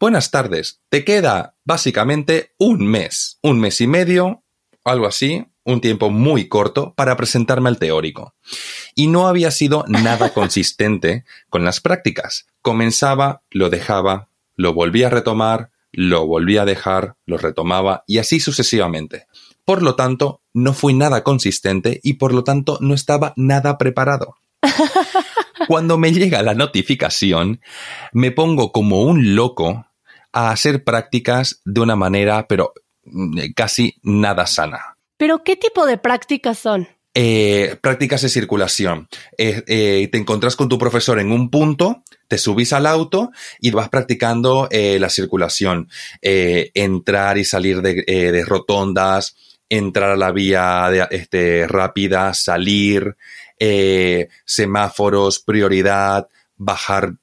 buenas 0.01 0.31
tardes, 0.31 0.81
te 0.89 1.05
queda 1.05 1.57
básicamente 1.63 2.55
un 2.57 2.87
mes, 2.87 3.39
un 3.43 3.61
mes 3.61 3.83
y 3.83 3.87
medio, 3.87 4.45
algo 4.83 5.07
así, 5.07 5.45
un 5.63 5.83
tiempo 5.83 6.09
muy 6.09 6.49
corto 6.49 6.95
para 6.95 7.19
presentarme 7.19 7.69
al 7.69 7.77
teórico. 7.77 8.35
Y 8.95 9.09
no 9.09 9.29
había 9.29 9.51
sido 9.51 9.85
nada 9.89 10.31
consistente 10.33 11.27
con 11.51 11.67
las 11.67 11.83
prácticas. 11.83 12.47
Comenzaba, 12.63 13.43
lo 13.51 13.69
dejaba, 13.69 14.31
lo 14.57 14.73
volvía 14.73 15.09
a 15.09 15.11
retomar, 15.11 15.71
lo 15.93 16.27
volvía 16.27 16.63
a 16.63 16.65
dejar, 16.67 17.17
lo 17.27 17.37
retomaba 17.37 18.05
y 18.07 18.19
así 18.19 18.41
sucesivamente. 18.41 19.27
Por 19.67 19.83
lo 19.83 19.97
tanto, 19.97 20.41
no 20.55 20.73
fui 20.73 20.95
nada 20.95 21.25
consistente 21.25 22.01
y 22.03 22.15
por 22.15 22.33
lo 22.33 22.43
tanto 22.43 22.79
no 22.81 22.95
estaba 22.95 23.35
nada 23.37 23.77
preparado. 23.77 24.37
Cuando 25.69 25.99
me 25.99 26.13
llega 26.13 26.43
la 26.43 26.55
notificación, 26.55 27.61
me 28.15 28.31
pongo 28.31 28.73
como 28.73 29.03
un 29.03 29.35
loco 29.35 29.85
a 30.33 30.51
hacer 30.51 30.83
prácticas 30.83 31.61
de 31.67 31.83
una 31.83 31.95
manera, 31.95 32.47
pero 32.49 32.73
mm, 33.05 33.53
casi 33.55 33.95
nada 34.03 34.47
sana. 34.47 34.97
¿Pero 35.19 35.45
qué 35.45 35.57
tipo 35.57 35.85
de 35.85 35.99
prácticas 35.99 36.59
son? 36.59 36.89
Eh, 37.13 37.77
prácticas 37.83 38.23
de 38.23 38.31
circulación. 38.31 39.09
Eh, 39.37 39.63
eh, 39.67 40.09
te 40.11 40.17
encuentras 40.17 40.57
con 40.57 40.71
tu 40.71 40.79
profesor 40.79 41.21
en 41.21 41.33
un 41.33 41.51
punto, 41.51 42.03
te 42.29 42.39
subís 42.39 42.73
al 42.73 42.87
auto 42.87 43.31
y 43.61 43.71
vas 43.71 43.91
practicando 43.91 44.71
la 44.73 45.11
circulación. 45.11 45.91
entrar 46.23 47.37
y 47.37 47.45
salir 47.45 47.83
de, 47.83 48.43
rotondas, 48.47 49.37
entrar 49.69 50.13
a 50.13 50.17
la 50.17 50.33
vía 50.33 50.89
de, 50.91 51.07
este, 51.11 51.67
rápida, 51.67 52.33
salir, 52.33 53.17
semáforos, 54.45 55.41
prioridad, 55.41 56.29
bajar, 56.57 57.15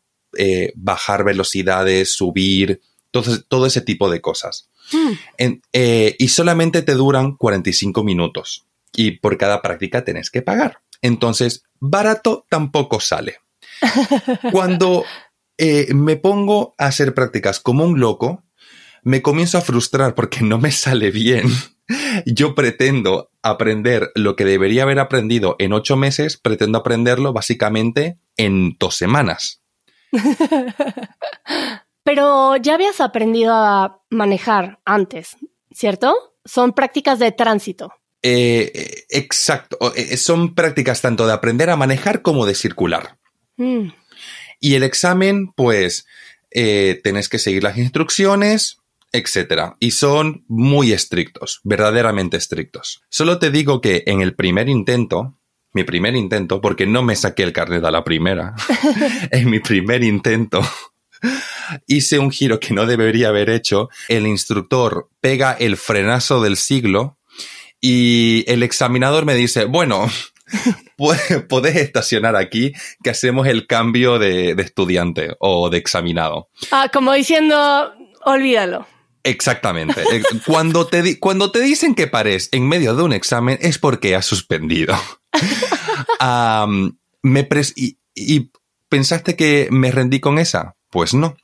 bajar 0.76 1.24
velocidades, 1.24 2.14
subir, 2.14 2.82
todo, 3.12 3.42
todo, 3.42 3.66
ese 3.66 3.82
tipo 3.82 4.10
de 4.10 4.22
cosas. 4.22 4.70
Hmm. 4.92 5.14
y 6.20 6.28
solamente 6.28 6.84
te 6.84 6.94
duran 6.94 7.38
45 7.38 8.04
minutos 8.04 8.68
y 8.96 9.12
por 9.12 9.38
cada 9.38 9.62
práctica 9.62 10.04
tenés 10.04 10.30
que 10.30 10.42
pagar. 10.42 10.82
Entonces, 11.02 11.64
barato 11.80 12.46
tampoco 12.50 13.00
sale. 13.00 13.38
Cuando 14.52 15.06
eh, 15.58 15.94
me 15.94 16.16
pongo 16.16 16.76
a 16.78 16.88
hacer 16.88 17.14
prácticas 17.14 17.60
como 17.60 17.86
un 17.86 18.00
loco, 18.00 18.44
me 19.04 19.22
comienzo 19.22 19.58
a 19.58 19.62
frustrar 19.62 20.16
porque 20.16 20.42
no 20.42 20.58
me 20.58 20.72
sale 20.72 21.12
bien. 21.12 21.46
Yo 22.26 22.56
pretendo 22.56 23.30
aprender 23.42 24.12
lo 24.16 24.36
que 24.36 24.46
debería 24.46 24.84
haber 24.84 25.00
aprendido 25.00 25.56
en 25.60 25.74
ocho 25.74 25.96
meses, 25.98 26.38
pretendo 26.38 26.80
aprenderlo 26.80 27.34
básicamente 27.34 28.18
en 28.38 28.76
dos 28.80 28.96
semanas. 28.96 29.62
Pero 32.04 32.56
ya 32.58 32.76
habías 32.76 33.02
aprendido 33.02 33.54
a 33.54 34.02
manejar 34.10 34.80
antes, 34.86 35.38
¿cierto? 35.72 36.16
Son 36.46 36.74
prácticas 36.74 37.20
de 37.20 37.32
tránsito. 37.32 37.92
Eh, 38.22 39.06
exacto. 39.10 39.94
Eh, 39.96 40.18
son 40.18 40.56
prácticas 40.56 41.02
tanto 41.02 41.28
de 41.28 41.34
aprender 41.34 41.70
a 41.70 41.76
manejar 41.76 42.22
como 42.22 42.46
de 42.46 42.56
circular. 42.56 43.18
Mm. 43.58 43.90
Y 44.60 44.76
el 44.76 44.84
examen, 44.84 45.52
pues, 45.54 46.06
eh, 46.52 47.00
tenés 47.04 47.30
que 47.30 47.40
seguir 47.40 47.64
las 47.64 47.78
instrucciones, 47.78 48.78
etcétera. 49.16 49.76
Y 49.80 49.92
son 49.92 50.44
muy 50.48 50.94
estrictos, 50.94 51.62
verdaderamente 51.64 52.38
estrictos. 52.38 53.02
Solo 53.10 53.40
te 53.40 53.52
digo 53.52 53.82
que 53.82 54.04
en 54.06 54.22
el 54.22 54.36
primer 54.36 54.70
intento, 54.70 55.38
mi 55.74 55.84
primer 55.84 56.16
intento, 56.16 56.62
porque 56.62 56.86
no 56.86 57.04
me 57.04 57.16
saqué 57.16 57.44
el 57.44 57.54
carnet 57.54 57.84
a 57.84 57.92
la 57.92 58.04
primera, 58.04 58.56
en 59.32 59.50
mi 59.50 59.60
primer 59.60 60.04
intento, 60.04 60.62
hice 61.88 62.20
un 62.20 62.32
giro 62.32 62.60
que 62.60 62.74
no 62.74 62.86
debería 62.86 63.30
haber 63.30 63.50
hecho. 63.50 63.90
El 64.08 64.28
instructor 64.28 65.10
pega 65.22 65.54
el 65.54 65.78
frenazo 65.78 66.42
del 66.42 66.58
siglo 66.58 67.18
y 67.82 68.44
el 68.48 68.64
examinador 68.64 69.26
me 69.26 69.36
dice, 69.36 69.66
bueno, 69.66 70.10
podés 71.48 71.76
estacionar 71.76 72.36
aquí 72.36 72.74
que 73.04 73.10
hacemos 73.10 73.48
el 73.48 73.68
cambio 73.68 74.20
de, 74.20 74.52
estudiante 74.52 75.36
o 75.40 75.70
de 75.70 75.78
examinado. 75.78 76.50
Ah, 76.72 76.90
como 76.92 77.14
diciendo, 77.14 77.94
olvídalo. 78.24 78.88
Exactamente. 79.26 80.02
Eh, 80.12 80.24
cuando 80.46 80.88
te, 80.88 81.20
cuando 81.20 81.52
te 81.52 81.60
dicen 81.60 81.96
que 81.96 82.08
pares 82.08 82.48
en 82.52 82.68
medio 82.68 82.96
de 82.96 83.04
un 83.04 83.12
examen 83.12 83.58
es 83.62 83.78
porque 83.78 84.16
has 84.16 84.26
suspendido. 84.26 84.96
me 87.22 87.50
y, 87.76 88.52
pensaste 88.88 89.36
que 89.36 89.68
me 89.72 89.92
rendí 89.92 90.20
con 90.20 90.40
esa? 90.40 90.76
Pues 90.90 91.14
no. 91.14 91.36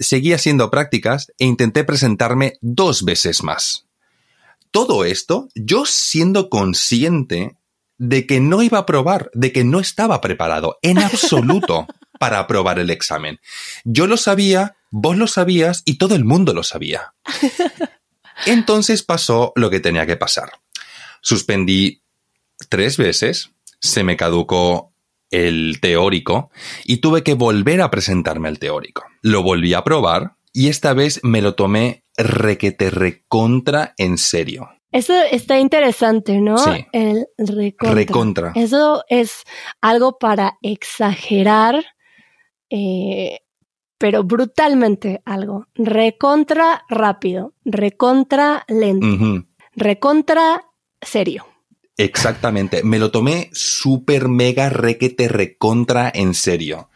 seguí 0.00 0.32
haciendo 0.32 0.70
prácticas 0.70 1.32
e 1.38 1.44
intenté 1.44 1.84
presentarme 1.84 2.54
dos 2.62 3.04
veces 3.04 3.42
más 3.42 3.84
todo 4.74 5.04
esto 5.04 5.48
yo 5.54 5.86
siendo 5.86 6.50
consciente 6.50 7.56
de 7.96 8.26
que 8.26 8.40
no 8.40 8.60
iba 8.60 8.78
a 8.78 8.86
probar, 8.86 9.30
de 9.32 9.52
que 9.52 9.62
no 9.62 9.78
estaba 9.78 10.20
preparado 10.20 10.78
en 10.82 10.98
absoluto 10.98 11.86
para 12.18 12.38
aprobar 12.38 12.78
el 12.78 12.90
examen. 12.90 13.40
Yo 13.84 14.06
lo 14.06 14.16
sabía, 14.16 14.76
vos 14.90 15.16
lo 15.16 15.26
sabías 15.26 15.82
y 15.84 15.98
todo 15.98 16.14
el 16.14 16.24
mundo 16.24 16.54
lo 16.54 16.62
sabía. 16.62 17.14
Entonces 18.46 19.02
pasó 19.02 19.52
lo 19.56 19.70
que 19.70 19.80
tenía 19.80 20.06
que 20.06 20.16
pasar. 20.16 20.52
Suspendí 21.20 22.02
tres 22.68 22.96
veces, 22.96 23.50
se 23.80 24.04
me 24.04 24.16
caducó 24.16 24.92
el 25.30 25.78
teórico 25.80 26.50
y 26.84 26.98
tuve 26.98 27.22
que 27.22 27.34
volver 27.34 27.80
a 27.80 27.90
presentarme 27.90 28.48
al 28.48 28.58
teórico. 28.58 29.04
Lo 29.22 29.42
volví 29.42 29.74
a 29.74 29.84
probar 29.84 30.36
y 30.52 30.68
esta 30.68 30.92
vez 30.92 31.20
me 31.22 31.42
lo 31.42 31.54
tomé 31.54 32.04
requete 32.16 32.90
recontra 32.90 33.94
en 33.98 34.18
serio. 34.18 34.68
Eso 34.92 35.12
está 35.28 35.58
interesante, 35.58 36.40
¿no? 36.40 36.56
Sí. 36.56 36.86
El 36.92 37.26
recontra. 37.36 37.94
Recontra. 37.94 38.52
Eso 38.54 39.02
es 39.08 39.42
algo 39.80 40.18
para 40.18 40.56
exagerar, 40.62 41.84
eh, 42.76 43.38
pero 43.98 44.24
brutalmente 44.24 45.22
algo. 45.24 45.68
Recontra 45.76 46.84
rápido, 46.88 47.54
recontra 47.64 48.64
lento, 48.66 49.46
recontra 49.76 50.64
serio. 51.00 51.46
Exactamente. 51.96 52.82
Me 52.82 52.98
lo 52.98 53.12
tomé 53.12 53.50
súper 53.52 54.26
mega 54.26 54.70
requete 54.70 55.28
recontra 55.28 56.10
en 56.12 56.34
serio. 56.34 56.90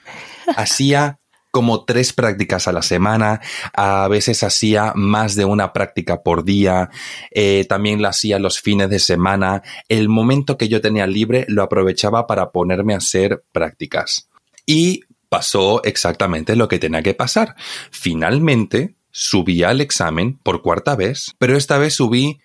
Hacía 0.57 1.21
como 1.53 1.85
tres 1.85 2.13
prácticas 2.13 2.67
a 2.67 2.73
la 2.73 2.83
semana, 2.83 3.41
a 3.73 4.09
veces 4.09 4.43
hacía 4.43 4.93
más 4.97 5.37
de 5.37 5.45
una 5.45 5.73
práctica 5.73 6.23
por 6.23 6.45
día, 6.45 6.91
eh, 7.31 7.65
también 7.69 8.03
la 8.03 8.09
hacía 8.09 8.39
los 8.39 8.61
fines 8.61 8.91
de 8.91 8.99
semana, 8.99 9.63
el 9.89 10.09
momento 10.09 10.59
que 10.59 10.69
yo 10.69 10.81
tenía 10.81 11.07
libre 11.07 11.47
lo 11.49 11.63
aprovechaba 11.63 12.27
para 12.27 12.51
ponerme 12.51 12.95
a 12.95 12.99
hacer 12.99 13.45
prácticas. 13.51 14.29
Y 14.67 15.05
pasó 15.29 15.83
exactamente 15.85 16.57
lo 16.57 16.69
que 16.69 16.79
tenía 16.79 17.03
que 17.03 17.15
pasar. 17.15 17.55
Finalmente 17.91 18.95
subí 19.11 19.63
al 19.63 19.81
examen 19.81 20.39
por 20.43 20.63
cuarta 20.63 20.97
vez, 20.97 21.35
pero 21.39 21.57
esta 21.57 21.79
vez 21.79 21.95
subí 21.95 22.41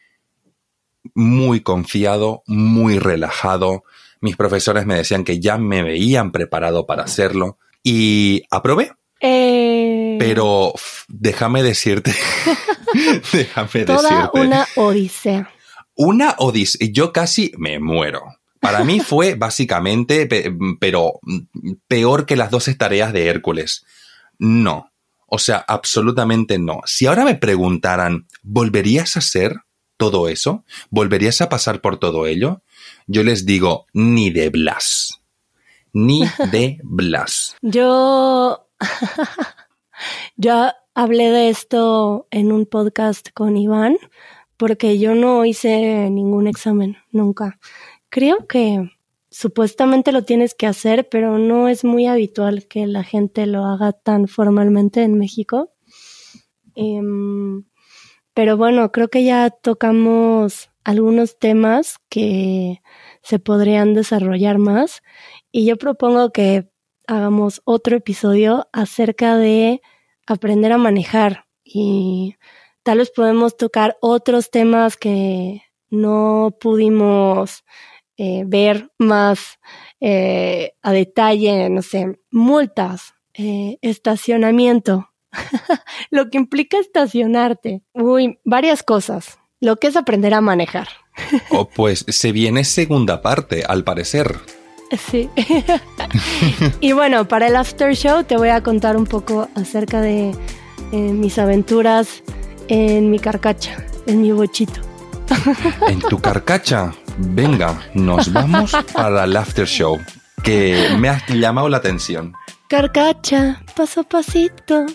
muy 1.14 1.62
confiado, 1.62 2.44
muy 2.48 3.00
relajado. 3.00 3.84
Mis 4.22 4.38
profesores 4.38 4.86
me 4.86 4.96
decían 4.96 5.24
que 5.24 5.40
ya 5.40 5.58
me 5.58 5.84
veían 5.84 6.32
preparado 6.32 6.86
para 6.86 7.04
hacerlo 7.04 7.58
y 7.84 8.44
aprobé. 8.50 8.92
Eh, 9.20 10.18
Pero 10.20 10.74
déjame 11.08 11.64
decirte, 11.64 12.14
déjame 13.34 13.86
toda 13.86 14.32
una 14.34 14.68
odisea. 14.76 15.50
Una 15.96 16.36
odisea. 16.40 16.88
Yo 16.92 17.14
casi 17.14 17.52
me 17.58 17.80
muero. 17.80 18.24
Para 18.64 18.86
mí 18.86 19.02
fue 19.02 19.36
básicamente, 19.36 20.28
pero 20.80 21.20
peor 21.90 22.26
que 22.26 22.38
las 22.38 22.50
12 22.50 22.76
tareas 22.76 23.12
de 23.12 23.28
Hércules. 23.28 23.86
No. 24.40 24.90
O 25.28 25.38
sea, 25.38 25.66
absolutamente 25.68 26.58
no. 26.58 26.80
Si 26.86 27.06
ahora 27.06 27.26
me 27.26 27.36
preguntaran, 27.36 28.26
¿volverías 28.42 29.18
a 29.18 29.20
hacer 29.20 29.58
todo 29.98 30.30
eso? 30.30 30.64
¿Volverías 30.90 31.42
a 31.42 31.50
pasar 31.50 31.82
por 31.82 31.98
todo 31.98 32.26
ello? 32.26 32.62
Yo 33.06 33.24
les 33.24 33.46
digo, 33.46 33.86
ni 33.92 34.30
de 34.30 34.50
Blas. 34.50 35.22
Ni 35.92 36.24
de 36.50 36.80
Blas. 36.84 37.58
Yo 37.62 38.70
yo 40.38 40.72
hablé 40.94 41.32
de 41.32 41.50
esto 41.50 42.28
en 42.32 42.54
un 42.54 42.66
podcast 42.66 43.28
con 43.34 43.58
Iván 43.58 43.98
porque 44.58 45.00
yo 45.00 45.16
no 45.16 45.44
hice 45.44 46.10
ningún 46.10 46.48
examen, 46.48 46.98
nunca. 47.12 47.60
Creo 48.14 48.46
que 48.46 48.92
supuestamente 49.32 50.12
lo 50.12 50.24
tienes 50.24 50.54
que 50.54 50.68
hacer, 50.68 51.10
pero 51.10 51.40
no 51.40 51.68
es 51.68 51.84
muy 51.84 52.06
habitual 52.06 52.68
que 52.68 52.86
la 52.86 53.04
gente 53.04 53.48
lo 53.48 53.66
haga 53.66 53.92
tan 53.92 54.28
formalmente 54.28 55.02
en 55.02 55.18
México. 55.18 55.74
Em, 56.76 57.64
pero 58.36 58.56
bueno, 58.56 58.92
creo 58.92 59.08
que 59.08 59.24
ya 59.24 59.50
tocamos 59.50 60.70
algunos 60.84 61.40
temas 61.40 61.96
que 62.08 62.84
se 63.24 63.40
podrían 63.40 63.96
desarrollar 63.96 64.60
más 64.60 65.02
y 65.52 65.66
yo 65.66 65.78
propongo 65.78 66.32
que 66.32 66.70
hagamos 67.08 67.64
otro 67.66 67.98
episodio 67.98 68.68
acerca 68.74 69.38
de 69.38 69.82
aprender 70.28 70.72
a 70.72 70.78
manejar 70.78 71.48
y 71.64 72.36
tal 72.84 73.00
vez 73.00 73.10
podemos 73.10 73.58
tocar 73.58 73.98
otros 74.02 74.52
temas 74.52 74.98
que 74.98 75.64
no 75.90 76.56
pudimos 76.60 77.64
eh, 78.18 78.44
ver 78.46 78.92
más 78.98 79.60
eh, 80.00 80.74
a 80.82 80.92
detalle, 80.92 81.70
no 81.70 81.82
sé, 81.82 82.20
multas, 82.32 83.14
eh, 83.34 83.78
estacionamiento, 83.82 85.10
lo 86.12 86.30
que 86.30 86.38
implica 86.38 86.78
estacionarte, 86.78 87.82
uy, 87.94 88.40
varias 88.44 88.84
cosas. 88.84 89.40
lo 89.60 89.78
que 89.78 89.88
es 89.88 89.96
aprender 89.96 90.34
a 90.34 90.42
manejar. 90.42 90.88
Oh, 91.52 91.70
pues 91.70 92.06
se 92.08 92.32
viene 92.32 92.64
segunda 92.64 93.22
parte, 93.22 93.64
al 93.68 93.84
parecer. 93.84 94.40
Sí. 95.10 95.30
y 96.80 96.92
bueno, 96.92 97.28
para 97.28 97.48
el 97.48 97.56
after 97.56 97.96
show 97.96 98.24
te 98.24 98.38
voy 98.38 98.50
a 98.50 98.62
contar 98.62 98.98
un 98.98 99.06
poco 99.06 99.48
acerca 99.56 100.02
de 100.02 100.32
eh, 100.92 100.96
mis 100.96 101.38
aventuras 101.40 102.24
en 102.68 103.10
mi 103.10 103.20
carcacha, 103.20 103.86
en 104.06 104.22
mi 104.22 104.32
bochito. 104.32 104.82
en 105.88 106.00
tu 106.00 106.20
carcacha. 106.20 106.94
Venga, 107.18 107.80
nos 107.94 108.32
vamos 108.32 108.72
para 108.94 109.24
el 109.24 109.36
after 109.36 109.66
show, 109.66 110.00
que 110.44 110.90
me 111.00 111.10
ha 111.10 111.26
llamado 111.28 111.70
la 111.70 111.78
atención. 111.78 112.34
Carcacha, 112.68 113.62
paso 113.76 114.02
a 114.02 114.04
pasito, 114.04 114.86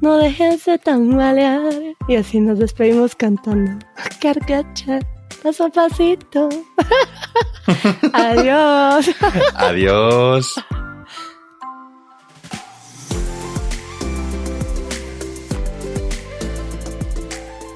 no 0.00 0.16
dejes 0.18 0.64
de 0.66 0.78
tambalear. 0.78 1.72
Y 2.08 2.16
así 2.16 2.40
nos 2.40 2.58
despedimos 2.58 3.14
cantando. 3.14 3.84
Carcacha, 4.20 4.98
paso 5.42 5.66
a 5.66 5.68
pasito. 5.68 6.48
Adiós. 8.12 9.10
Adiós. 9.54 10.54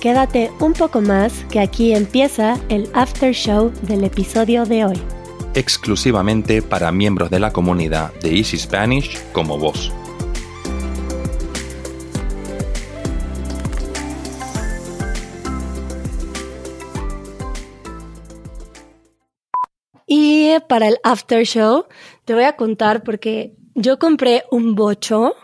Quédate 0.01 0.51
un 0.61 0.73
poco 0.73 1.03
más 1.03 1.45
que 1.51 1.61
aquí 1.61 1.93
empieza 1.93 2.59
el 2.71 2.89
after 2.95 3.35
show 3.35 3.71
del 3.83 4.03
episodio 4.05 4.65
de 4.65 4.87
hoy. 4.87 5.03
Exclusivamente 5.53 6.63
para 6.63 6.91
miembros 6.91 7.29
de 7.29 7.39
la 7.39 7.53
comunidad 7.53 8.11
de 8.23 8.35
Easy 8.35 8.57
Spanish 8.57 9.21
como 9.33 9.59
vos. 9.59 9.93
Y 20.07 20.55
para 20.67 20.89
el 20.89 20.97
after 21.05 21.45
show 21.45 21.85
te 22.25 22.33
voy 22.33 22.45
a 22.45 22.57
contar 22.57 23.03
porque 23.03 23.55
yo 23.75 23.99
compré 23.99 24.45
un 24.51 24.75
bocho 24.75 25.35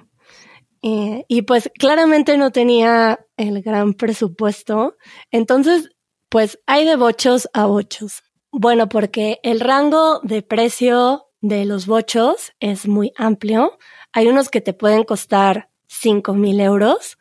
eh, 0.82 1.24
y 1.28 1.42
pues 1.42 1.70
claramente 1.78 2.36
no 2.36 2.50
tenía 2.52 3.20
el 3.36 3.62
gran 3.62 3.94
presupuesto. 3.94 4.96
Entonces, 5.30 5.90
pues 6.28 6.58
hay 6.66 6.84
de 6.84 6.96
bochos 6.96 7.48
a 7.52 7.66
bochos. 7.66 8.22
Bueno, 8.52 8.88
porque 8.88 9.40
el 9.42 9.60
rango 9.60 10.20
de 10.22 10.42
precio 10.42 11.26
de 11.40 11.64
los 11.64 11.86
bochos 11.86 12.52
es 12.60 12.88
muy 12.88 13.12
amplio. 13.16 13.78
Hay 14.12 14.28
unos 14.28 14.48
que 14.48 14.60
te 14.60 14.72
pueden 14.72 15.04
costar 15.04 15.70
5 15.88 16.34
mil 16.34 16.60
euros 16.60 17.18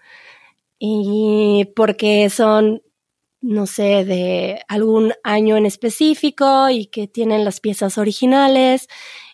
y 0.80 1.72
porque 1.76 2.30
son, 2.30 2.82
no 3.42 3.68
sé, 3.68 4.06
de 4.06 4.62
algún 4.68 5.14
año 5.24 5.58
en 5.58 5.66
específico 5.66 6.70
y 6.70 6.88
que 6.88 7.08
tienen 7.08 7.46
las 7.46 7.60
piezas 7.60 7.98
originales. 7.98 8.88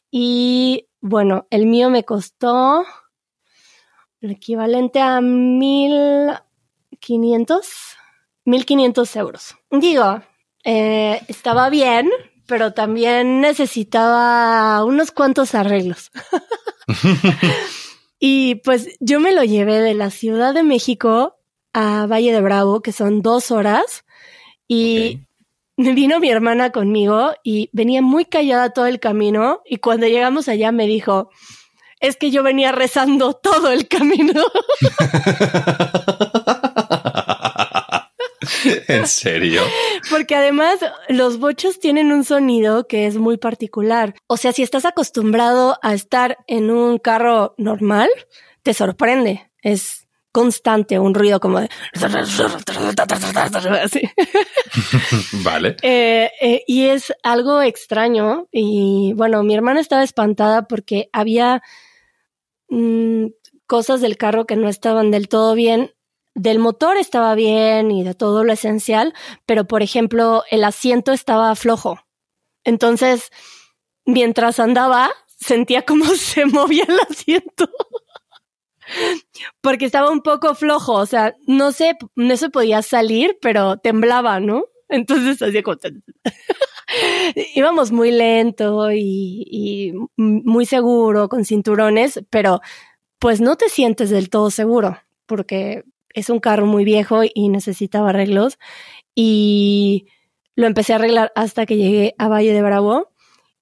Y 0.10 0.88
bueno, 1.02 1.48
el 1.50 1.66
mío 1.66 1.90
me 1.90 2.04
costó 2.04 2.86
el 4.22 4.32
equivalente 4.32 5.02
a 5.02 5.22
1500, 5.22 7.68
1500 8.46 9.16
euros. 9.16 9.56
Digo, 9.72 10.22
eh, 10.64 11.22
estaba 11.28 11.70
bien, 11.70 12.10
pero 12.46 12.74
también 12.74 13.42
necesitaba 13.42 14.86
unos 14.86 15.12
cuantos 15.12 15.56
arreglos. 15.56 16.12
y 18.20 18.56
pues 18.56 18.90
yo 19.00 19.20
me 19.20 19.34
lo 19.34 19.44
llevé 19.44 19.82
de 19.82 19.96
la 19.96 20.12
Ciudad 20.12 20.54
de 20.54 20.64
México 20.64 21.38
a 21.74 22.06
Valle 22.06 22.32
de 22.32 22.42
Bravo, 22.42 22.82
que 22.82 22.92
son 22.92 23.22
dos 23.22 23.52
horas, 23.52 24.04
y 24.68 25.22
vino 25.78 26.20
mi 26.20 26.30
hermana 26.30 26.72
conmigo 26.72 27.34
y 27.44 27.70
venía 27.74 28.02
muy 28.02 28.26
callada 28.26 28.72
todo 28.72 28.86
el 28.86 29.00
camino 29.00 29.62
y 29.66 29.78
cuando 29.78 30.08
llegamos 30.08 30.48
allá 30.48 30.72
me 30.72 30.88
dijo, 30.88 31.30
es 32.02 32.18
que 32.18 32.32
yo 32.32 32.44
venía 32.44 32.72
rezando 32.72 33.34
todo 33.34 33.72
el 33.72 33.88
camino. 33.88 34.44
¿En 38.88 39.08
serio? 39.08 39.62
Porque 40.10 40.36
además 40.36 40.80
los 41.10 41.40
bochos 41.40 41.80
tienen 41.80 42.12
un 42.12 42.24
sonido 42.24 42.88
que 42.88 43.08
es 43.08 43.18
muy 43.18 43.38
particular. 43.38 44.16
O 44.28 44.38
sea, 44.38 44.52
si 44.52 44.64
estás 44.64 44.86
acostumbrado 44.86 45.78
a 45.82 45.94
estar 45.94 46.38
en 46.48 46.72
un 46.72 46.98
carro 46.98 47.54
normal, 47.58 48.10
te 48.64 48.74
sorprende. 48.74 49.50
Es 49.62 50.08
constante, 50.32 50.98
un 50.98 51.14
ruido 51.14 51.40
como 51.40 51.60
de... 51.60 51.70
vale. 55.44 55.76
Eh, 55.82 56.32
eh, 56.42 56.64
y 56.68 56.88
es 56.88 57.14
algo 57.24 57.62
extraño. 57.62 58.48
Y 58.52 59.14
bueno, 59.16 59.44
mi 59.44 59.54
hermana 59.54 59.82
estaba 59.82 60.04
espantada 60.04 60.64
porque 60.64 61.10
había 61.12 61.62
Mm, 62.72 63.28
cosas 63.68 64.00
del 64.00 64.18
carro 64.18 64.46
que 64.46 64.56
no 64.56 64.70
estaban 64.70 65.12
del 65.12 65.28
todo 65.28 65.54
bien. 65.54 65.94
Del 66.34 66.58
motor 66.60 66.96
estaba 66.96 67.36
bien 67.36 67.92
y 67.92 68.04
de 68.04 68.16
todo 68.16 68.46
lo 68.46 68.54
esencial, 68.54 69.14
pero 69.46 69.68
por 69.68 69.84
ejemplo 69.84 70.44
el 70.50 70.64
asiento 70.64 71.12
estaba 71.12 71.54
flojo. 71.56 72.00
Entonces, 72.64 73.30
mientras 74.06 74.60
andaba, 74.60 75.12
sentía 75.28 75.84
como 75.84 76.06
se 76.16 76.46
movía 76.46 76.86
el 76.88 77.00
asiento. 77.10 77.70
Porque 79.62 79.86
estaba 79.86 80.10
un 80.10 80.22
poco 80.22 80.56
flojo, 80.56 80.94
o 80.94 81.06
sea, 81.06 81.36
no 81.46 81.74
sé, 81.74 81.98
no 82.16 82.38
se 82.38 82.50
podía 82.50 82.82
salir, 82.82 83.38
pero 83.42 83.78
temblaba, 83.78 84.40
¿no? 84.40 84.66
Entonces 84.90 85.42
hacía 85.42 85.64
como... 85.64 85.78
íbamos 87.56 87.92
muy 87.92 88.12
lento 88.12 88.92
y, 88.92 89.94
muy 90.18 90.66
seguro, 90.66 91.30
con 91.30 91.46
cinturones, 91.46 92.24
pero 92.30 92.62
pues 93.20 93.42
no 93.42 93.56
te 93.56 93.70
sientes 93.70 94.10
del 94.10 94.30
todo 94.30 94.50
seguro, 94.52 94.98
porque 95.26 95.84
es 96.14 96.30
un 96.30 96.40
carro 96.40 96.66
muy 96.66 96.84
viejo 96.84 97.22
y 97.34 97.50
necesitaba 97.50 98.10
arreglos. 98.10 98.58
Y 99.16 100.08
lo 100.56 100.68
empecé 100.68 100.94
a 100.94 100.98
arreglar 100.98 101.32
hasta 101.36 101.66
que 101.66 101.78
llegué 101.78 102.16
a 102.18 102.28
Valle 102.28 102.54
de 102.54 102.62
Bravo. 102.62 103.10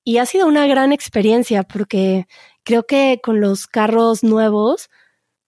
Y 0.04 0.18
ha 0.18 0.26
sido 0.26 0.48
una 0.48 0.66
gran 0.66 0.92
experiencia 0.94 1.64
porque 1.64 2.26
creo 2.64 2.84
que 2.84 3.20
con 3.22 3.42
los 3.42 3.68
carros 3.68 4.24
nuevos 4.24 4.90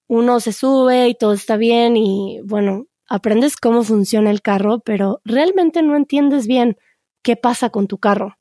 uno 0.08 0.40
se 0.40 0.52
sube 0.52 1.08
y 1.08 1.16
todo 1.16 1.34
está 1.34 1.56
bien 1.56 1.96
y 1.96 2.42
bueno, 2.44 2.88
aprendes 3.08 3.56
cómo 3.56 3.84
funciona 3.84 4.30
el 4.30 4.42
carro, 4.42 4.80
pero 4.80 5.22
realmente 5.24 5.82
no 5.82 5.96
entiendes 5.96 6.48
bien 6.48 6.78
qué 7.22 7.36
pasa 7.36 7.70
con 7.70 7.88
tu 7.88 7.98
carro, 7.98 8.38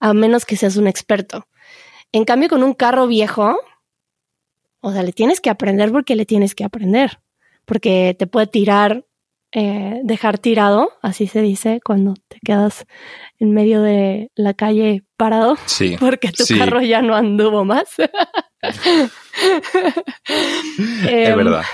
a 0.00 0.14
menos 0.14 0.44
que 0.44 0.56
seas 0.56 0.76
un 0.76 0.86
experto. 0.86 1.46
En 2.12 2.24
cambio, 2.24 2.48
con 2.48 2.62
un 2.62 2.74
carro 2.74 3.06
viejo, 3.06 3.58
o 4.80 4.92
sea, 4.92 5.02
le 5.02 5.12
tienes 5.12 5.40
que 5.40 5.50
aprender 5.50 5.92
porque 5.92 6.16
le 6.16 6.26
tienes 6.26 6.54
que 6.54 6.64
aprender, 6.64 7.20
porque 7.64 8.14
te 8.18 8.26
puede 8.26 8.46
tirar, 8.46 9.06
eh, 9.52 10.00
dejar 10.04 10.38
tirado, 10.38 10.90
así 11.02 11.26
se 11.26 11.42
dice, 11.42 11.80
cuando 11.84 12.14
te 12.28 12.38
quedas 12.44 12.86
en 13.38 13.52
medio 13.52 13.82
de 13.82 14.30
la 14.34 14.54
calle 14.54 15.04
parado, 15.16 15.56
sí, 15.66 15.96
porque 16.00 16.32
tu 16.32 16.44
carro 16.58 16.80
ya 16.82 17.02
no 17.02 17.14
anduvo 17.14 17.64
más. 17.64 17.88
es 17.98 19.10
em, 21.08 21.36
verdad. 21.36 21.62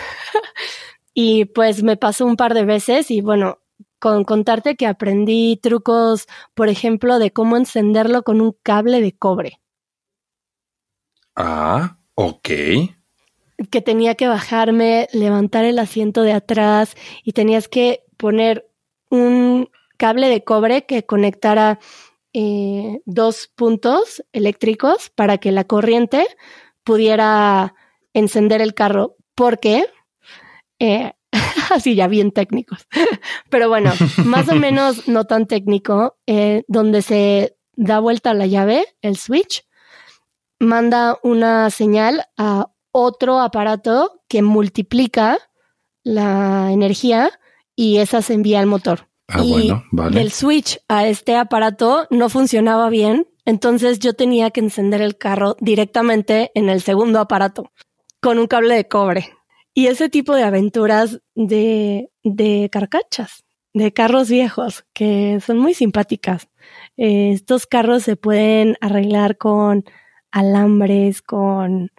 Y 1.21 1.47
pues 1.47 1.83
me 1.83 1.97
pasó 1.97 2.27
un 2.27 2.37
par 2.37 2.55
de 2.55 2.65
veces 2.65 3.11
y 3.11 3.23
bueno, 3.23 3.59
con 3.99 4.25
contarte 4.25 4.77
que 4.77 4.87
aprendí 4.87 5.59
trucos, 5.63 6.27
por 6.55 6.69
ejemplo, 6.69 7.19
de 7.19 7.33
cómo 7.33 7.57
encenderlo 7.57 8.23
con 8.23 8.41
un 8.41 8.57
cable 8.63 9.01
de 9.01 9.13
cobre. 9.17 9.61
Ah, 11.35 11.99
ok. 12.15 12.49
Que 13.71 13.81
tenía 13.83 14.15
que 14.15 14.29
bajarme, 14.29 15.09
levantar 15.13 15.65
el 15.65 15.79
asiento 15.79 16.23
de 16.23 16.33
atrás 16.33 16.97
y 17.25 17.33
tenías 17.33 17.69
que 17.69 18.05
poner 18.17 18.69
un 19.11 19.69
cable 19.97 20.29
de 20.29 20.45
cobre 20.45 20.87
que 20.87 21.05
conectara 21.05 21.79
eh, 22.33 23.01
dos 23.05 23.51
puntos 23.55 24.23
eléctricos 24.33 25.11
para 25.11 25.39
que 25.39 25.53
la 25.53 25.65
corriente 25.65 26.27
pudiera 26.85 27.75
encender 28.15 28.61
el 28.61 28.75
carro. 28.75 29.17
Porque 29.35 29.87
eh, 30.81 31.13
así 31.71 31.95
ya 31.95 32.07
bien 32.09 32.33
técnicos. 32.33 32.87
Pero 33.51 33.69
bueno, 33.69 33.93
más 34.25 34.49
o 34.49 34.55
menos 34.55 35.09
no 35.09 35.25
tan 35.25 35.47
técnico, 35.47 36.17
eh, 36.27 36.65
donde 36.69 37.03
se 37.03 37.57
da 37.75 38.01
vuelta 38.01 38.35
la 38.35 38.47
llave, 38.47 38.87
el 39.03 39.17
switch, 39.17 39.65
manda 40.59 41.19
una 41.23 41.71
señal 41.71 42.25
a 42.37 42.71
otro 42.91 43.41
aparato 43.41 44.23
que 44.29 44.43
multiplica 44.43 45.39
la 46.03 46.73
energía 46.73 47.31
y 47.77 47.99
esa 47.99 48.23
se 48.23 48.35
envía 48.35 48.61
al 48.61 48.67
motor. 48.67 49.09
Ah, 49.29 49.43
bueno, 49.43 49.85
vale. 49.93 50.21
El 50.21 50.33
switch 50.33 50.81
a 50.89 51.07
este 51.07 51.37
aparato 51.37 52.07
no 52.11 52.29
funcionaba 52.29 52.89
bien, 52.89 53.29
entonces 53.45 53.99
yo 53.99 54.15
tenía 54.15 54.51
que 54.51 54.61
encender 54.61 55.03
el 55.03 55.19
carro 55.19 55.57
directamente 55.61 56.51
en 56.55 56.71
el 56.71 56.81
segundo 56.81 57.21
aparato 57.21 57.71
con 58.21 58.39
un 58.39 58.47
cable 58.47 58.75
de 58.75 58.89
cobre. 58.89 59.38
Y 59.79 59.87
ese 59.87 60.09
tipo 60.09 60.35
de 60.35 60.43
aventuras 60.43 61.21
de, 61.37 62.11
de 62.25 62.69
carcachas, 62.69 63.45
de 63.73 63.93
carros 63.93 64.29
viejos 64.29 64.85
que 64.93 65.39
son 65.41 65.59
muy 65.59 65.73
simpáticas. 65.73 66.49
Eh, 66.97 67.31
estos 67.33 67.69
carros 67.69 68.03
se 68.03 68.17
pueden 68.17 68.77
arreglar 68.81 69.39
con 69.39 69.85
alambres, 70.33 71.23
con, 71.23 71.93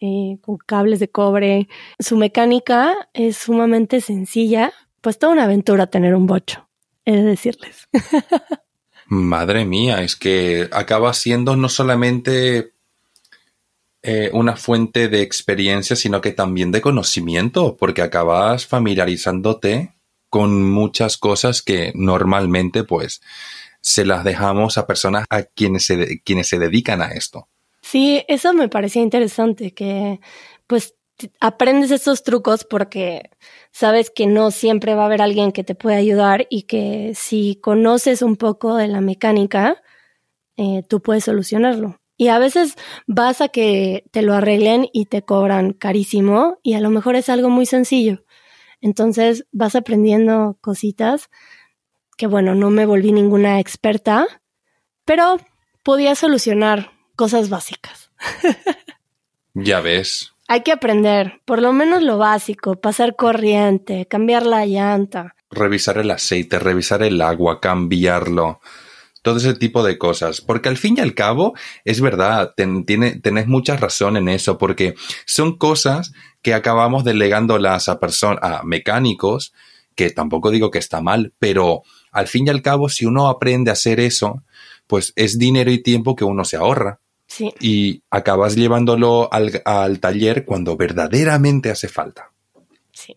eh, 0.00 0.38
con 0.40 0.56
cables 0.56 0.98
de 0.98 1.08
cobre. 1.08 1.68
Su 2.00 2.16
mecánica 2.16 2.96
es 3.14 3.36
sumamente 3.36 4.00
sencilla, 4.00 4.72
pues 5.00 5.16
toda 5.16 5.32
una 5.32 5.44
aventura 5.44 5.86
tener 5.86 6.16
un 6.16 6.26
bocho, 6.26 6.68
he 7.04 7.12
de 7.12 7.22
decirles. 7.22 7.88
Madre 9.06 9.64
mía, 9.64 10.02
es 10.02 10.16
que 10.16 10.68
acaba 10.72 11.14
siendo 11.14 11.54
no 11.54 11.68
solamente 11.68 12.72
eh, 14.02 14.30
una 14.32 14.56
fuente 14.56 15.08
de 15.08 15.22
experiencia, 15.22 15.94
sino 15.94 16.20
que 16.20 16.32
también 16.32 16.72
de 16.72 16.80
conocimiento, 16.80 17.76
porque 17.76 18.02
acabas 18.02 18.66
familiarizándote 18.66 19.94
con 20.30 20.70
muchas 20.70 21.18
cosas 21.18 21.60
que 21.60 21.92
normalmente 21.94 22.84
pues 22.84 23.20
se 23.82 24.04
las 24.04 24.24
dejamos 24.24 24.78
a 24.78 24.86
personas 24.86 25.26
a 25.28 25.42
quienes 25.42 25.84
se, 25.86 26.20
quienes 26.22 26.48
se 26.48 26.58
dedican 26.58 27.02
a 27.02 27.08
esto. 27.08 27.48
Sí, 27.82 28.24
eso 28.28 28.52
me 28.52 28.68
parecía 28.68 29.02
interesante, 29.02 29.72
que 29.72 30.20
pues 30.66 30.94
aprendes 31.40 31.90
estos 31.90 32.22
trucos 32.22 32.64
porque 32.64 33.30
sabes 33.72 34.10
que 34.10 34.26
no 34.26 34.50
siempre 34.50 34.94
va 34.94 35.02
a 35.02 35.06
haber 35.06 35.22
alguien 35.22 35.52
que 35.52 35.64
te 35.64 35.74
pueda 35.74 35.96
ayudar 35.96 36.46
y 36.48 36.62
que 36.62 37.12
si 37.14 37.56
conoces 37.56 38.22
un 38.22 38.36
poco 38.36 38.76
de 38.76 38.88
la 38.88 39.00
mecánica, 39.00 39.82
eh, 40.56 40.82
tú 40.88 41.00
puedes 41.00 41.24
solucionarlo. 41.24 41.99
Y 42.20 42.28
a 42.28 42.38
veces 42.38 42.74
vas 43.06 43.40
a 43.40 43.48
que 43.48 44.04
te 44.10 44.20
lo 44.20 44.34
arreglen 44.34 44.86
y 44.92 45.06
te 45.06 45.22
cobran 45.22 45.72
carísimo 45.72 46.58
y 46.62 46.74
a 46.74 46.80
lo 46.80 46.90
mejor 46.90 47.16
es 47.16 47.30
algo 47.30 47.48
muy 47.48 47.64
sencillo. 47.64 48.26
Entonces 48.82 49.46
vas 49.52 49.74
aprendiendo 49.74 50.58
cositas 50.60 51.30
que 52.18 52.26
bueno, 52.26 52.54
no 52.54 52.68
me 52.68 52.84
volví 52.84 53.10
ninguna 53.12 53.58
experta, 53.58 54.26
pero 55.06 55.40
podía 55.82 56.14
solucionar 56.14 56.90
cosas 57.16 57.48
básicas. 57.48 58.10
ya 59.54 59.80
ves. 59.80 60.34
Hay 60.46 60.60
que 60.60 60.72
aprender, 60.72 61.40
por 61.46 61.62
lo 61.62 61.72
menos 61.72 62.02
lo 62.02 62.18
básico, 62.18 62.82
pasar 62.82 63.16
corriente, 63.16 64.04
cambiar 64.04 64.44
la 64.44 64.66
llanta. 64.66 65.36
Revisar 65.50 65.96
el 65.96 66.10
aceite, 66.10 66.58
revisar 66.58 67.02
el 67.02 67.22
agua, 67.22 67.62
cambiarlo 67.62 68.60
todo 69.22 69.36
ese 69.38 69.54
tipo 69.54 69.82
de 69.82 69.98
cosas. 69.98 70.40
Porque 70.40 70.68
al 70.68 70.76
fin 70.76 70.96
y 70.98 71.00
al 71.00 71.14
cabo, 71.14 71.54
es 71.84 72.00
verdad, 72.00 72.54
tiene, 72.86 73.20
tenés 73.20 73.46
mucha 73.46 73.76
razón 73.76 74.16
en 74.16 74.28
eso, 74.28 74.58
porque 74.58 74.94
son 75.26 75.56
cosas 75.56 76.12
que 76.42 76.54
acabamos 76.54 77.04
delegándolas 77.04 77.88
a 77.88 78.00
personas, 78.00 78.42
a 78.42 78.62
mecánicos, 78.64 79.52
que 79.94 80.10
tampoco 80.10 80.50
digo 80.50 80.70
que 80.70 80.78
está 80.78 81.00
mal, 81.00 81.32
pero 81.38 81.82
al 82.12 82.26
fin 82.26 82.46
y 82.46 82.50
al 82.50 82.62
cabo, 82.62 82.88
si 82.88 83.04
uno 83.04 83.28
aprende 83.28 83.70
a 83.70 83.74
hacer 83.74 84.00
eso, 84.00 84.42
pues 84.86 85.12
es 85.16 85.38
dinero 85.38 85.70
y 85.70 85.82
tiempo 85.82 86.16
que 86.16 86.24
uno 86.24 86.44
se 86.44 86.56
ahorra. 86.56 87.00
Sí. 87.26 87.52
Y 87.60 88.02
acabas 88.10 88.56
llevándolo 88.56 89.32
al, 89.32 89.62
al 89.64 90.00
taller 90.00 90.44
cuando 90.44 90.76
verdaderamente 90.76 91.70
hace 91.70 91.86
falta. 91.86 92.32
Sí. 92.92 93.14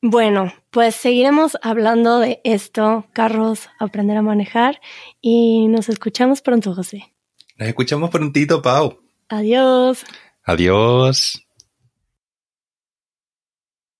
Bueno, 0.00 0.52
pues 0.70 0.94
seguiremos 0.94 1.58
hablando 1.62 2.20
de 2.20 2.40
esto, 2.44 3.06
carros, 3.12 3.68
aprender 3.80 4.16
a 4.16 4.22
manejar 4.22 4.80
y 5.20 5.66
nos 5.68 5.88
escuchamos 5.88 6.40
pronto, 6.40 6.74
José. 6.74 7.12
Nos 7.56 7.68
escuchamos 7.68 8.10
prontito, 8.10 8.62
Pau. 8.62 9.00
Adiós. 9.28 10.04
Adiós. 10.44 11.47